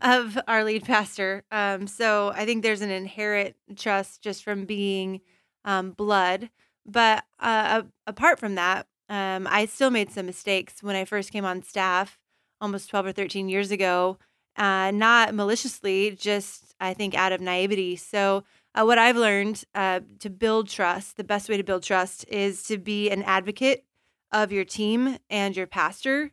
of 0.00 0.38
our 0.48 0.64
lead 0.64 0.84
pastor. 0.84 1.44
Um, 1.50 1.86
so 1.86 2.32
I 2.34 2.44
think 2.46 2.62
there's 2.62 2.80
an 2.80 2.90
inherent 2.90 3.56
trust 3.76 4.22
just 4.22 4.42
from 4.42 4.64
being 4.64 5.20
um, 5.64 5.90
blood. 5.92 6.50
But 6.86 7.24
uh, 7.38 7.82
apart 8.06 8.38
from 8.38 8.54
that, 8.54 8.86
um, 9.08 9.46
I 9.50 9.66
still 9.66 9.90
made 9.90 10.10
some 10.10 10.26
mistakes 10.26 10.82
when 10.82 10.96
I 10.96 11.04
first 11.04 11.32
came 11.32 11.44
on 11.44 11.62
staff 11.62 12.18
almost 12.60 12.90
12 12.90 13.06
or 13.06 13.12
13 13.12 13.48
years 13.48 13.70
ago, 13.70 14.18
uh, 14.56 14.90
not 14.90 15.34
maliciously, 15.34 16.10
just 16.12 16.74
I 16.80 16.94
think 16.94 17.14
out 17.14 17.32
of 17.32 17.40
naivety. 17.40 17.96
So, 17.96 18.44
uh, 18.74 18.84
what 18.84 18.98
I've 18.98 19.16
learned 19.16 19.64
uh, 19.74 20.00
to 20.20 20.30
build 20.30 20.68
trust, 20.68 21.16
the 21.16 21.24
best 21.24 21.48
way 21.48 21.56
to 21.56 21.64
build 21.64 21.82
trust 21.82 22.24
is 22.28 22.62
to 22.64 22.78
be 22.78 23.10
an 23.10 23.22
advocate 23.24 23.84
of 24.32 24.52
your 24.52 24.64
team 24.64 25.18
and 25.28 25.56
your 25.56 25.66
pastor 25.66 26.30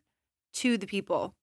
to 0.53 0.77
the 0.77 0.85
people. 0.85 1.35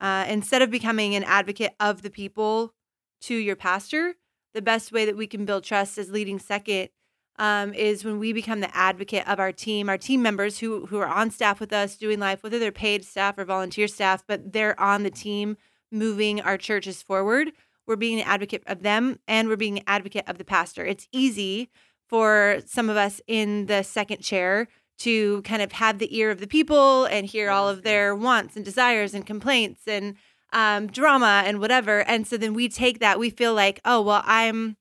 Uh, 0.00 0.26
instead 0.28 0.60
of 0.60 0.70
becoming 0.70 1.14
an 1.14 1.24
advocate 1.24 1.74
of 1.80 2.02
the 2.02 2.10
people 2.10 2.74
to 3.22 3.34
your 3.34 3.56
pastor, 3.56 4.16
the 4.52 4.62
best 4.62 4.92
way 4.92 5.06
that 5.06 5.16
we 5.16 5.26
can 5.26 5.44
build 5.44 5.64
trust 5.64 5.96
is 5.96 6.10
leading 6.10 6.38
second 6.38 6.90
um, 7.36 7.74
is 7.74 8.04
when 8.04 8.18
we 8.18 8.32
become 8.32 8.60
the 8.60 8.76
advocate 8.76 9.26
of 9.28 9.40
our 9.40 9.52
team, 9.52 9.88
our 9.88 9.98
team 9.98 10.22
members 10.22 10.58
who 10.58 10.86
who 10.86 10.98
are 10.98 11.08
on 11.08 11.30
staff 11.30 11.60
with 11.60 11.72
us 11.72 11.96
doing 11.96 12.20
life, 12.20 12.42
whether 12.42 12.58
they're 12.58 12.72
paid 12.72 13.04
staff 13.04 13.38
or 13.38 13.44
volunteer 13.44 13.88
staff, 13.88 14.24
but 14.26 14.52
they're 14.52 14.78
on 14.80 15.02
the 15.02 15.10
team 15.10 15.56
moving 15.90 16.40
our 16.40 16.58
churches 16.58 17.02
forward. 17.02 17.52
We're 17.86 17.96
being 17.96 18.20
an 18.20 18.26
advocate 18.26 18.62
of 18.66 18.82
them 18.82 19.18
and 19.28 19.48
we're 19.48 19.56
being 19.56 19.78
an 19.78 19.84
advocate 19.86 20.24
of 20.26 20.38
the 20.38 20.44
pastor. 20.44 20.84
It's 20.84 21.08
easy 21.12 21.70
for 22.08 22.60
some 22.66 22.88
of 22.88 22.96
us 22.96 23.20
in 23.26 23.66
the 23.66 23.82
second 23.82 24.22
chair 24.22 24.68
to 24.98 25.42
kind 25.42 25.60
of 25.60 25.72
have 25.72 25.98
the 25.98 26.16
ear 26.16 26.30
of 26.30 26.40
the 26.40 26.46
people 26.46 27.04
and 27.06 27.26
hear 27.26 27.50
all 27.50 27.68
of 27.68 27.82
their 27.82 28.14
wants 28.14 28.56
and 28.56 28.64
desires 28.64 29.12
and 29.12 29.26
complaints 29.26 29.82
and 29.86 30.14
um, 30.52 30.86
drama 30.86 31.42
and 31.44 31.58
whatever. 31.58 32.00
And 32.08 32.26
so 32.26 32.36
then 32.36 32.54
we 32.54 32.68
take 32.68 33.00
that, 33.00 33.18
we 33.18 33.30
feel 33.30 33.54
like, 33.54 33.80
oh, 33.84 34.00
well, 34.00 34.22
I'm 34.24 34.76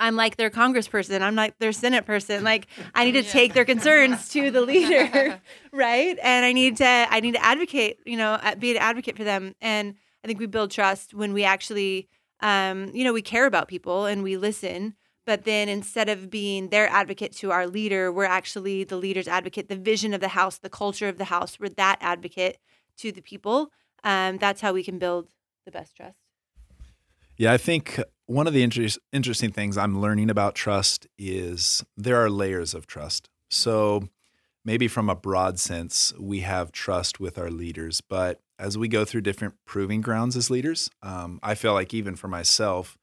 I'm 0.00 0.16
like 0.16 0.36
their 0.36 0.50
congressperson. 0.50 1.20
I'm 1.20 1.36
like 1.36 1.58
their 1.58 1.72
senate 1.72 2.06
person. 2.06 2.44
Like 2.50 2.66
I 2.94 3.04
need 3.04 3.12
to 3.12 3.22
take 3.22 3.54
their 3.54 3.64
concerns 3.64 4.28
to 4.30 4.50
the 4.50 4.62
leader, 4.62 5.40
right? 5.72 6.18
And 6.20 6.44
I 6.44 6.52
need 6.52 6.78
to 6.78 6.84
I 6.84 7.20
need 7.20 7.34
to 7.34 7.44
advocate, 7.44 8.00
you 8.04 8.16
know, 8.16 8.40
be 8.58 8.72
an 8.72 8.78
advocate 8.78 9.16
for 9.16 9.22
them. 9.22 9.54
And 9.60 9.94
I 10.24 10.26
think 10.26 10.40
we 10.40 10.46
build 10.46 10.72
trust 10.72 11.14
when 11.14 11.32
we 11.32 11.44
actually, 11.44 12.08
um, 12.40 12.90
you 12.92 13.04
know, 13.04 13.12
we 13.12 13.22
care 13.22 13.46
about 13.46 13.68
people 13.68 14.06
and 14.06 14.24
we 14.24 14.36
listen. 14.36 14.94
But 15.26 15.44
then 15.44 15.68
instead 15.68 16.08
of 16.08 16.28
being 16.28 16.70
their 16.70 16.88
advocate 16.88 17.36
to 17.36 17.52
our 17.52 17.68
leader, 17.68 18.10
we're 18.10 18.24
actually 18.24 18.82
the 18.82 18.96
leader's 18.96 19.28
advocate, 19.28 19.68
the 19.68 19.76
vision 19.76 20.12
of 20.12 20.20
the 20.20 20.28
house, 20.28 20.58
the 20.58 20.70
culture 20.70 21.08
of 21.08 21.18
the 21.18 21.26
house. 21.26 21.60
We're 21.60 21.68
that 21.68 21.98
advocate 22.00 22.58
to 22.98 23.12
the 23.12 23.20
people. 23.20 23.70
Um, 24.02 24.38
that's 24.38 24.60
how 24.60 24.72
we 24.72 24.82
can 24.82 24.98
build 24.98 25.28
the 25.66 25.70
best 25.70 25.94
trust. 25.94 26.29
Yeah, 27.40 27.54
I 27.54 27.56
think 27.56 27.98
one 28.26 28.46
of 28.46 28.52
the 28.52 28.62
inter- 28.62 28.86
interesting 29.14 29.50
things 29.50 29.78
I'm 29.78 29.98
learning 29.98 30.28
about 30.28 30.54
trust 30.54 31.06
is 31.16 31.82
there 31.96 32.22
are 32.22 32.28
layers 32.28 32.74
of 32.74 32.86
trust. 32.86 33.30
So 33.48 34.10
maybe 34.62 34.88
from 34.88 35.08
a 35.08 35.14
broad 35.14 35.58
sense, 35.58 36.12
we 36.20 36.40
have 36.40 36.70
trust 36.70 37.18
with 37.18 37.38
our 37.38 37.48
leaders, 37.48 38.02
but 38.02 38.42
as 38.58 38.76
we 38.76 38.88
go 38.88 39.06
through 39.06 39.22
different 39.22 39.54
proving 39.64 40.02
grounds 40.02 40.36
as 40.36 40.50
leaders, 40.50 40.90
um, 41.02 41.40
I 41.42 41.54
feel 41.54 41.72
like 41.72 41.94
even 41.94 42.14
for 42.14 42.28
myself, 42.28 42.98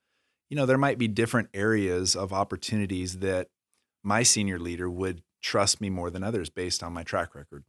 you 0.52 0.56
know, 0.56 0.68
there 0.68 0.78
might 0.78 1.00
be 1.00 1.08
different 1.08 1.50
areas 1.56 2.16
of 2.16 2.32
opportunities 2.32 3.18
that 3.18 3.48
my 4.04 4.22
senior 4.22 4.60
leader 4.60 4.88
would 4.88 5.24
trust 5.42 5.82
me 5.82 5.90
more 5.90 6.12
than 6.12 6.24
others 6.24 6.52
based 6.52 6.84
on 6.84 6.94
my 6.94 7.02
track 7.02 7.34
record. 7.34 7.64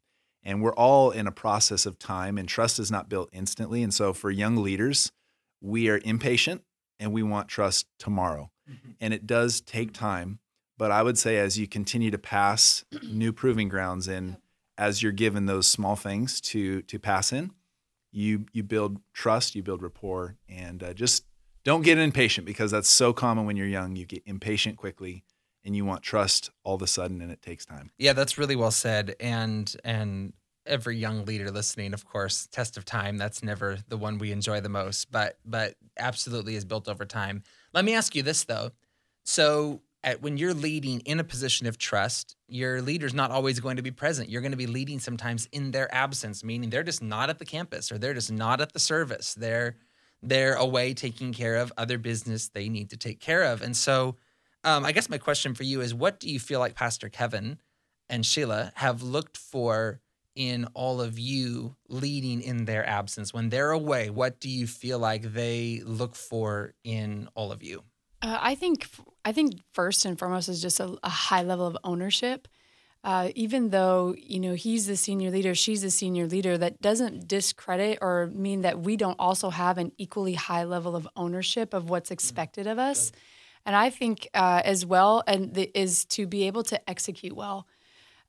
And 0.44 0.60
we're 0.60 0.74
all 0.74 1.12
in 1.12 1.26
a 1.26 1.32
process 1.32 1.86
of 1.86 1.98
time, 1.98 2.36
and 2.36 2.46
trust 2.46 2.78
is 2.78 2.90
not 2.90 3.08
built 3.08 3.30
instantly. 3.32 3.82
And 3.82 3.94
so 3.94 4.12
for 4.12 4.30
young 4.30 4.56
leaders, 4.56 5.12
we 5.60 5.88
are 5.88 6.00
impatient 6.04 6.62
and 6.98 7.12
we 7.12 7.22
want 7.22 7.48
trust 7.48 7.86
tomorrow. 7.98 8.50
Mm-hmm. 8.70 8.90
And 9.00 9.14
it 9.14 9.26
does 9.26 9.60
take 9.60 9.92
time. 9.92 10.40
But 10.76 10.90
I 10.90 11.02
would 11.02 11.18
say 11.18 11.38
as 11.38 11.58
you 11.58 11.66
continue 11.66 12.10
to 12.10 12.18
pass 12.18 12.84
new 13.02 13.32
proving 13.32 13.68
grounds 13.68 14.08
and 14.08 14.36
as 14.76 15.02
you're 15.02 15.12
given 15.12 15.46
those 15.46 15.66
small 15.66 15.96
things 15.96 16.40
to 16.40 16.82
to 16.82 16.98
pass 16.98 17.32
in, 17.32 17.50
you 18.12 18.46
you 18.52 18.62
build 18.62 19.00
trust, 19.12 19.54
you 19.54 19.62
build 19.62 19.82
rapport, 19.82 20.36
and 20.48 20.82
uh, 20.82 20.94
just 20.94 21.24
don't 21.64 21.82
get 21.82 21.98
impatient 21.98 22.46
because 22.46 22.70
that's 22.70 22.88
so 22.88 23.12
common 23.12 23.44
when 23.44 23.56
you're 23.56 23.66
young. 23.66 23.96
You 23.96 24.06
get 24.06 24.22
impatient 24.24 24.76
quickly, 24.76 25.24
and 25.64 25.74
you 25.74 25.84
want 25.84 26.02
trust 26.02 26.50
all 26.62 26.76
of 26.76 26.82
a 26.82 26.86
sudden, 26.86 27.20
and 27.20 27.30
it 27.30 27.42
takes 27.42 27.66
time. 27.66 27.90
Yeah, 27.98 28.12
that's 28.12 28.38
really 28.38 28.56
well 28.56 28.70
said. 28.70 29.16
And 29.18 29.74
and 29.84 30.32
every 30.68 30.96
young 30.96 31.24
leader 31.24 31.50
listening, 31.50 31.94
of 31.94 32.06
course, 32.06 32.48
test 32.52 32.76
of 32.76 32.84
time. 32.84 33.16
That's 33.16 33.42
never 33.42 33.78
the 33.88 33.96
one 33.96 34.18
we 34.18 34.32
enjoy 34.32 34.60
the 34.60 34.68
most, 34.68 35.10
but 35.10 35.38
but 35.44 35.74
absolutely 35.98 36.54
is 36.54 36.64
built 36.64 36.88
over 36.88 37.04
time. 37.04 37.42
Let 37.74 37.84
me 37.84 37.94
ask 37.94 38.14
you 38.14 38.22
this 38.22 38.44
though. 38.44 38.70
So 39.24 39.80
at, 40.04 40.22
when 40.22 40.36
you're 40.36 40.54
leading 40.54 41.00
in 41.00 41.20
a 41.20 41.24
position 41.24 41.66
of 41.66 41.76
trust, 41.76 42.36
your 42.46 42.80
leader's 42.80 43.14
not 43.14 43.30
always 43.30 43.60
going 43.60 43.76
to 43.76 43.82
be 43.82 43.90
present. 43.90 44.30
You're 44.30 44.42
going 44.42 44.52
to 44.52 44.58
be 44.58 44.66
leading 44.66 45.00
sometimes 45.00 45.46
in 45.52 45.72
their 45.72 45.92
absence, 45.94 46.44
meaning 46.44 46.70
they're 46.70 46.84
just 46.84 47.02
not 47.02 47.30
at 47.30 47.38
the 47.38 47.44
campus 47.44 47.90
or 47.90 47.98
they're 47.98 48.14
just 48.14 48.30
not 48.30 48.60
at 48.60 48.72
the 48.72 48.78
service. 48.78 49.34
They're 49.34 49.76
they're 50.22 50.54
away 50.54 50.94
taking 50.94 51.32
care 51.32 51.56
of 51.56 51.72
other 51.76 51.98
business 51.98 52.48
they 52.48 52.68
need 52.68 52.90
to 52.90 52.96
take 52.96 53.20
care 53.20 53.44
of. 53.44 53.62
And 53.62 53.76
so, 53.76 54.16
um, 54.64 54.84
I 54.84 54.90
guess 54.90 55.08
my 55.08 55.18
question 55.18 55.54
for 55.54 55.62
you 55.62 55.80
is, 55.80 55.94
what 55.94 56.18
do 56.18 56.28
you 56.28 56.40
feel 56.40 56.58
like 56.58 56.74
Pastor 56.74 57.08
Kevin 57.08 57.58
and 58.08 58.26
Sheila 58.26 58.72
have 58.76 59.02
looked 59.02 59.36
for 59.36 60.00
in 60.38 60.66
all 60.72 61.00
of 61.00 61.18
you 61.18 61.74
leading 61.88 62.40
in 62.40 62.64
their 62.64 62.88
absence 62.88 63.34
when 63.34 63.48
they're 63.48 63.72
away? 63.72 64.08
What 64.08 64.38
do 64.38 64.48
you 64.48 64.68
feel 64.68 65.00
like 65.00 65.34
they 65.34 65.82
look 65.84 66.14
for 66.14 66.74
in 66.84 67.28
all 67.34 67.50
of 67.50 67.60
you? 67.62 67.82
Uh, 68.22 68.38
I 68.40 68.54
think 68.54 68.88
I 69.24 69.32
think 69.32 69.60
first 69.72 70.04
and 70.04 70.18
foremost 70.18 70.48
is 70.48 70.62
just 70.62 70.78
a, 70.80 70.96
a 71.02 71.08
high 71.08 71.42
level 71.42 71.66
of 71.66 71.76
ownership. 71.84 72.48
Uh, 73.04 73.30
even 73.34 73.70
though 73.70 74.14
you 74.16 74.38
know 74.38 74.54
he's 74.54 74.86
the 74.86 74.96
senior 74.96 75.30
leader, 75.30 75.54
she's 75.54 75.82
the 75.82 75.90
senior 75.90 76.26
leader, 76.26 76.56
that 76.56 76.80
doesn't 76.80 77.26
discredit 77.26 77.98
or 78.00 78.28
mean 78.32 78.62
that 78.62 78.78
we 78.78 78.96
don't 78.96 79.18
also 79.18 79.50
have 79.50 79.76
an 79.76 79.90
equally 79.98 80.34
high 80.34 80.64
level 80.64 80.94
of 80.94 81.08
ownership 81.16 81.74
of 81.74 81.90
what's 81.90 82.10
expected 82.12 82.66
of 82.66 82.78
us. 82.78 83.10
And 83.66 83.74
I 83.74 83.90
think 83.90 84.28
uh, 84.34 84.62
as 84.64 84.86
well, 84.86 85.22
and 85.26 85.54
the, 85.54 85.70
is 85.74 86.04
to 86.06 86.26
be 86.26 86.46
able 86.46 86.62
to 86.64 86.90
execute 86.90 87.34
well. 87.34 87.66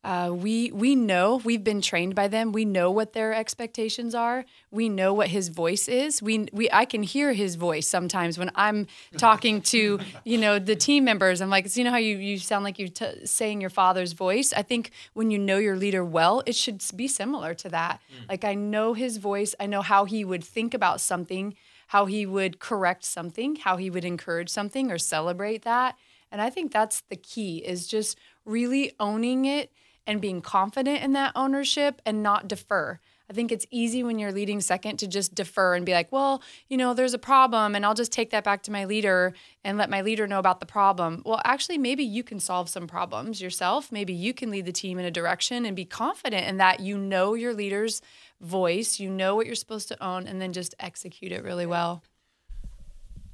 Uh, 0.02 0.32
we 0.34 0.72
we 0.72 0.96
know 0.96 1.42
we've 1.44 1.64
been 1.64 1.82
trained 1.82 2.16
by 2.16 2.26
them. 2.30 2.54
We 2.54 2.64
know 2.64 2.90
what 2.90 3.12
their 3.12 3.34
expectations 3.34 4.16
are. 4.16 4.46
We 4.72 4.88
know 4.88 5.14
what 5.14 5.28
his 5.28 5.50
voice 5.50 5.90
is. 5.90 6.22
We 6.22 6.48
we 6.54 6.70
I 6.72 6.86
can 6.86 7.04
hear 7.04 7.34
his 7.34 7.56
voice 7.56 7.86
sometimes 7.86 8.38
when 8.38 8.50
I'm 8.56 8.88
talking 9.18 9.62
to 9.64 10.00
you 10.24 10.38
know 10.38 10.58
the 10.58 10.78
team 10.78 11.04
members. 11.04 11.42
I'm 11.42 11.50
like, 11.50 11.76
you 11.76 11.84
know 11.84 11.92
how 11.92 11.98
you 11.98 12.16
you 12.16 12.40
sound 12.40 12.64
like 12.64 12.80
you're 12.80 12.88
t- 12.88 13.26
saying 13.26 13.60
your 13.60 13.70
father's 13.70 14.14
voice. 14.14 14.54
I 14.54 14.62
think 14.62 14.92
when 15.14 15.32
you 15.32 15.38
know 15.38 15.58
your 15.58 15.76
leader 15.76 16.06
well, 16.06 16.44
it 16.46 16.56
should 16.56 16.82
be 16.96 17.10
similar 17.10 17.54
to 17.56 17.68
that. 17.68 18.00
Mm. 18.10 18.30
Like 18.30 18.46
I 18.46 18.54
know 18.56 18.94
his 18.94 19.18
voice. 19.18 19.54
I 19.60 19.66
know 19.66 19.82
how 19.82 20.06
he 20.06 20.24
would 20.24 20.46
think 20.46 20.74
about 20.74 21.02
something, 21.02 21.56
how 21.88 22.06
he 22.06 22.26
would 22.26 22.60
correct 22.60 23.04
something, 23.04 23.58
how 23.58 23.76
he 23.76 23.90
would 23.90 24.06
encourage 24.06 24.50
something 24.50 24.92
or 24.92 24.98
celebrate 24.98 25.64
that. 25.64 25.98
And 26.32 26.42
I 26.42 26.50
think 26.50 26.72
that's 26.72 27.02
the 27.10 27.18
key 27.18 27.58
is 27.58 27.86
just 27.86 28.18
really 28.46 28.94
owning 28.98 29.44
it 29.44 29.72
and 30.10 30.20
being 30.20 30.42
confident 30.42 31.04
in 31.04 31.14
that 31.14 31.32
ownership 31.36 32.02
and 32.04 32.24
not 32.24 32.48
defer. 32.48 33.00
I 33.30 33.34
think 33.34 33.52
it's 33.52 33.68
easy 33.70 34.02
when 34.02 34.18
you're 34.18 34.32
leading 34.32 34.60
second 34.60 34.98
to 34.98 35.08
just 35.08 35.36
defer 35.36 35.76
and 35.76 35.86
be 35.86 35.92
like, 35.92 36.12
well, 36.12 36.42
you 36.68 36.78
know, 36.78 36.96
there's 36.96 37.14
a 37.14 37.20
problem 37.20 37.76
and 37.76 37.86
I'll 37.86 37.94
just 37.94 38.12
take 38.12 38.32
that 38.32 38.44
back 38.44 38.64
to 38.64 38.72
my 38.72 38.86
leader 38.86 39.36
and 39.64 39.78
let 39.78 39.88
my 39.88 40.02
leader 40.02 40.26
know 40.26 40.40
about 40.40 40.62
the 40.62 40.66
problem. 40.66 41.22
Well, 41.28 41.40
actually, 41.46 41.78
maybe 41.78 42.04
you 42.04 42.24
can 42.24 42.40
solve 42.40 42.70
some 42.70 42.88
problems 42.88 43.40
yourself. 43.40 43.92
Maybe 43.92 44.14
you 44.14 44.34
can 44.34 44.50
lead 44.50 44.66
the 44.66 44.72
team 44.72 44.98
in 44.98 45.06
a 45.06 45.12
direction 45.12 45.64
and 45.64 45.76
be 45.76 45.86
confident 45.86 46.48
in 46.48 46.58
that 46.58 46.80
you 46.80 46.98
know 46.98 47.36
your 47.36 47.54
leader's 47.54 48.02
voice, 48.42 49.00
you 49.00 49.12
know 49.12 49.36
what 49.36 49.46
you're 49.46 49.54
supposed 49.54 49.90
to 49.90 50.04
own, 50.04 50.26
and 50.26 50.42
then 50.42 50.54
just 50.54 50.74
execute 50.80 51.32
it 51.32 51.44
really 51.44 51.68
well. 51.68 52.02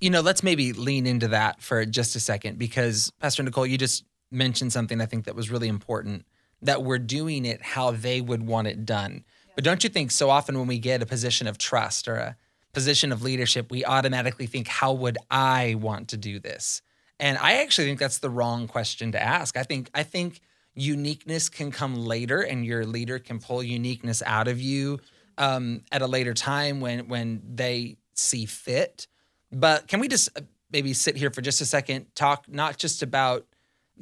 You 0.01 0.09
know, 0.09 0.19
let's 0.19 0.43
maybe 0.43 0.73
lean 0.73 1.07
into 1.07 1.29
that 1.29 1.61
for 1.61 1.85
just 1.85 2.17
a 2.17 2.19
second 2.19 2.59
because 2.59 3.13
Pastor 3.21 3.43
Nicole, 3.43 3.65
you 3.65 3.77
just 3.77 4.03
mentioned 4.29 4.73
something 4.73 4.99
I 4.99 5.05
think 5.05 5.23
that 5.23 5.35
was 5.35 5.49
really 5.49 5.69
important 5.69 6.25
that 6.61 6.83
we're 6.83 6.99
doing 6.99 7.45
it 7.45 7.61
how 7.61 7.91
they 7.91 8.21
would 8.21 8.45
want 8.45 8.67
it 8.67 8.85
done. 8.85 9.23
But 9.55 9.63
don't 9.63 9.83
you 9.83 9.89
think 9.89 10.11
so 10.11 10.29
often 10.29 10.57
when 10.57 10.67
we 10.67 10.79
get 10.79 11.01
a 11.01 11.05
position 11.05 11.47
of 11.47 11.57
trust 11.57 12.07
or 12.07 12.15
a 12.15 12.37
position 12.73 13.11
of 13.11 13.21
leadership, 13.21 13.71
we 13.71 13.85
automatically 13.85 14.47
think, 14.47 14.67
how 14.67 14.93
would 14.93 15.17
I 15.31 15.75
want 15.75 16.09
to 16.09 16.17
do 16.17 16.39
this? 16.39 16.81
And 17.19 17.37
I 17.37 17.61
actually 17.61 17.87
think 17.87 17.99
that's 17.99 18.17
the 18.17 18.29
wrong 18.29 18.67
question 18.67 19.13
to 19.13 19.21
ask. 19.21 19.55
I 19.55 19.63
think 19.63 19.89
I 19.93 20.03
think 20.03 20.41
uniqueness 20.73 21.47
can 21.47 21.71
come 21.71 21.95
later, 21.95 22.41
and 22.41 22.65
your 22.65 22.85
leader 22.85 23.19
can 23.19 23.39
pull 23.39 23.63
uniqueness 23.63 24.21
out 24.25 24.49
of 24.49 24.59
you 24.59 24.99
um, 25.37 25.83
at 25.91 26.01
a 26.01 26.07
later 26.07 26.33
time 26.33 26.81
when 26.81 27.07
when 27.07 27.41
they 27.55 27.97
see 28.13 28.45
fit. 28.45 29.07
But 29.51 29.87
can 29.87 30.01
we 30.01 30.09
just 30.09 30.29
uh, 30.37 30.41
maybe 30.71 30.93
sit 30.93 31.15
here 31.15 31.31
for 31.31 31.41
just 31.41 31.61
a 31.61 31.65
second, 31.65 32.07
talk 32.15 32.45
not 32.49 32.77
just 32.77 33.01
about 33.01 33.45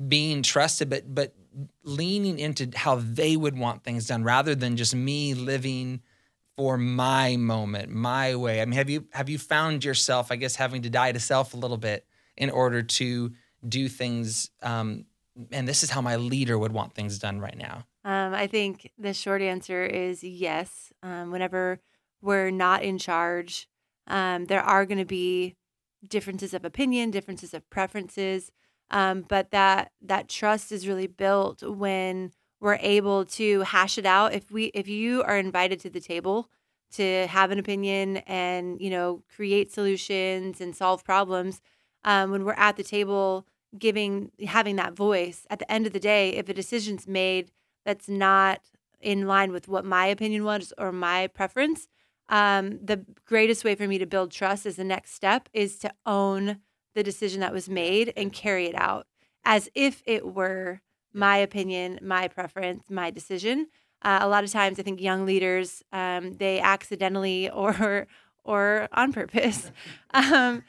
being 0.08 0.42
trusted, 0.42 0.90
but 0.90 1.14
but 1.14 1.36
leaning 1.84 2.40
into 2.40 2.70
how 2.76 2.96
they 2.96 3.36
would 3.36 3.58
want 3.58 3.84
things 3.84 4.08
done 4.08 4.24
rather 4.24 4.56
than 4.56 4.78
just 4.78 4.96
me 4.96 5.34
living 5.34 6.02
for 6.58 6.78
my 6.78 7.36
moment, 7.36 7.90
my 7.92 8.36
way. 8.36 8.62
I 8.62 8.66
mean, 8.66 8.78
have 8.78 8.90
you 8.90 9.08
have 9.12 9.30
you 9.30 9.38
found 9.38 9.84
yourself, 9.84 10.32
I 10.32 10.36
guess, 10.36 10.56
having 10.56 10.84
to 10.84 10.90
die 10.90 11.12
to 11.12 11.20
self 11.20 11.54
a 11.54 11.58
little 11.58 11.78
bit 11.78 12.06
in 12.38 12.50
order 12.50 12.84
to 12.84 13.32
do 13.68 13.90
things? 13.90 14.50
Um, 14.62 15.06
and 15.52 15.68
this 15.68 15.84
is 15.84 15.90
how 15.90 16.02
my 16.02 16.16
leader 16.16 16.58
would 16.58 16.72
want 16.72 16.94
things 16.94 17.18
done 17.18 17.40
right 17.40 17.58
now. 17.58 17.86
Um, 18.06 18.34
I 18.34 18.48
think 18.48 18.92
the 18.98 19.14
short 19.14 19.42
answer 19.42 19.84
is 19.84 20.24
yes. 20.24 20.92
Um, 21.02 21.32
whenever 21.32 21.80
we're 22.22 22.52
not 22.52 22.84
in 22.84 22.98
charge, 22.98 23.68
um, 24.08 24.46
there 24.46 24.62
are 24.62 24.86
going 24.86 25.00
to 25.00 25.06
be 25.06 25.56
differences 26.08 26.54
of 26.54 26.66
opinion, 26.66 27.12
differences 27.12 27.54
of 27.54 27.68
preferences. 27.70 28.52
Um, 28.94 29.26
but 29.28 29.50
that 29.50 29.92
that 30.04 30.30
trust 30.30 30.72
is 30.72 30.88
really 30.88 31.08
built 31.08 31.64
when 31.64 32.32
we're 32.62 32.78
able 32.80 33.26
to 33.26 33.62
hash 33.62 33.98
it 33.98 34.06
out. 34.06 34.34
If 34.34 34.52
we 34.52 34.66
if 34.66 34.88
you 34.88 35.24
are 35.24 35.38
invited 35.38 35.80
to 35.82 35.90
the 35.90 36.00
table 36.00 36.48
to 36.92 37.26
have 37.28 37.50
an 37.50 37.58
opinion 37.58 38.18
and 38.18 38.80
you 38.80 38.92
know 38.92 39.24
create 39.36 39.72
solutions 39.74 40.62
and 40.62 40.76
solve 40.76 41.04
problems, 41.04 41.60
um, 42.06 42.30
when 42.30 42.46
we're 42.46 42.54
at 42.54 42.78
the 42.78 42.84
table 42.84 43.48
giving 43.80 44.32
having 44.48 44.76
that 44.76 44.94
voice 44.94 45.48
at 45.50 45.58
the 45.58 45.72
end 45.72 45.88
of 45.88 45.94
the 45.94 46.00
day, 46.00 46.30
if 46.30 46.48
a 46.48 46.54
decision's 46.54 47.08
made 47.08 47.52
that's 47.86 48.08
not 48.08 48.62
in 49.02 49.28
line 49.28 49.52
with 49.52 49.68
what 49.68 49.84
my 49.84 50.06
opinion 50.06 50.44
was 50.44 50.72
or 50.78 50.92
my 50.92 51.26
preference, 51.28 51.88
um, 52.30 52.78
the 52.86 53.04
greatest 53.26 53.66
way 53.66 53.74
for 53.74 53.88
me 53.88 53.98
to 53.98 54.06
build 54.06 54.32
trust 54.32 54.68
as 54.68 54.76
the 54.76 54.84
next 54.84 55.16
step 55.16 55.50
is 55.52 55.80
to 55.80 55.92
own 56.06 56.60
the 56.96 57.04
decision 57.04 57.42
that 57.42 57.54
was 57.54 57.70
made 57.70 58.14
and 58.16 58.32
carry 58.32 58.68
it 58.68 58.76
out 58.76 59.08
as 59.46 59.70
if 59.76 60.02
it 60.06 60.26
were 60.34 60.82
my 61.14 61.38
opinion, 61.38 62.00
my 62.02 62.28
preference, 62.28 62.90
my 62.90 63.12
decision. 63.12 63.68
Uh, 64.02 64.20
a 64.22 64.28
lot 64.28 64.44
of 64.44 64.52
times, 64.52 64.80
I 64.80 64.84
think 64.84 65.00
young 65.00 65.26
leaders 65.26 65.84
um, 65.92 66.34
they 66.34 66.60
accidentally 66.60 67.50
or 67.50 68.08
or 68.44 68.90
on 68.92 69.14
purpose 69.14 69.72
um, 70.14 70.64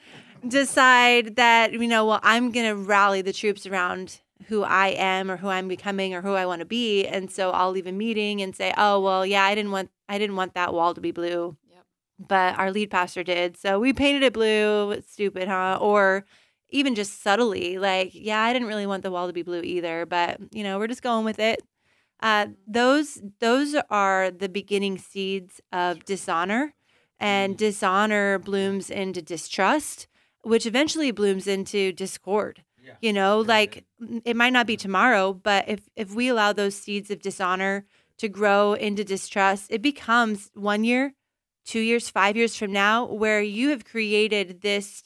decide 0.47 1.35
that 1.35 1.73
you 1.73 1.87
know, 1.87 2.05
well, 2.05 2.19
I'm 2.23 2.51
going 2.51 2.67
to 2.67 2.75
rally 2.75 3.21
the 3.21 3.33
troops 3.33 3.65
around 3.65 4.21
who 4.47 4.63
I 4.63 4.89
am 4.89 5.31
or 5.31 5.37
who 5.37 5.47
I'm 5.47 5.67
becoming 5.67 6.13
or 6.13 6.21
who 6.21 6.33
I 6.33 6.45
want 6.45 6.59
to 6.59 6.65
be, 6.65 7.05
and 7.05 7.31
so 7.31 7.51
I'll 7.51 7.71
leave 7.71 7.87
a 7.87 7.91
meeting 7.91 8.41
and 8.41 8.55
say, 8.55 8.73
"Oh, 8.77 8.99
well, 8.99 9.25
yeah, 9.25 9.43
I 9.43 9.55
didn't 9.55 9.71
want 9.71 9.89
I 10.07 10.17
didn't 10.17 10.35
want 10.35 10.53
that 10.53 10.73
wall 10.73 10.93
to 10.93 11.01
be 11.01 11.11
blue." 11.11 11.57
But 12.17 12.57
our 12.57 12.71
lead 12.71 12.91
pastor 12.91 13.23
did. 13.23 13.57
So 13.57 13.79
we 13.79 13.91
painted 13.91 14.23
it 14.23 14.33
blue. 14.33 14.91
It's 14.91 15.11
stupid, 15.11 15.47
huh? 15.47 15.77
Or 15.81 16.25
even 16.69 16.95
just 16.95 17.21
subtly, 17.21 17.77
like, 17.77 18.11
yeah, 18.13 18.41
I 18.41 18.53
didn't 18.53 18.67
really 18.67 18.87
want 18.87 19.03
the 19.03 19.11
wall 19.11 19.27
to 19.27 19.33
be 19.33 19.43
blue 19.43 19.61
either, 19.61 20.05
but 20.05 20.39
you 20.51 20.63
know, 20.63 20.77
we're 20.79 20.87
just 20.87 21.03
going 21.03 21.25
with 21.25 21.39
it. 21.39 21.61
Uh, 22.21 22.47
those 22.65 23.21
those 23.39 23.75
are 23.89 24.31
the 24.31 24.49
beginning 24.49 24.97
seeds 24.97 25.61
of 25.71 26.03
dishonor, 26.05 26.73
and 27.19 27.57
dishonor 27.57 28.39
blooms 28.39 28.89
into 28.89 29.21
distrust, 29.21 30.07
which 30.41 30.65
eventually 30.65 31.11
blooms 31.11 31.47
into 31.47 31.91
discord. 31.91 32.63
You 33.01 33.13
know, 33.13 33.39
like 33.39 33.85
n- 34.01 34.21
it 34.25 34.35
might 34.35 34.53
not 34.53 34.67
be 34.67 34.77
tomorrow, 34.77 35.33
but 35.33 35.67
if 35.67 35.81
if 35.95 36.13
we 36.15 36.29
allow 36.29 36.53
those 36.53 36.75
seeds 36.75 37.11
of 37.11 37.21
dishonor 37.21 37.85
to 38.17 38.29
grow 38.29 38.73
into 38.73 39.03
distrust, 39.03 39.67
it 39.69 39.81
becomes 39.81 40.49
one 40.53 40.83
year, 40.83 41.13
two 41.65 41.79
years, 41.79 42.09
five 42.09 42.37
years 42.37 42.55
from 42.55 42.71
now, 42.71 43.05
where 43.05 43.41
you 43.41 43.69
have 43.69 43.85
created 43.85 44.61
this 44.61 45.03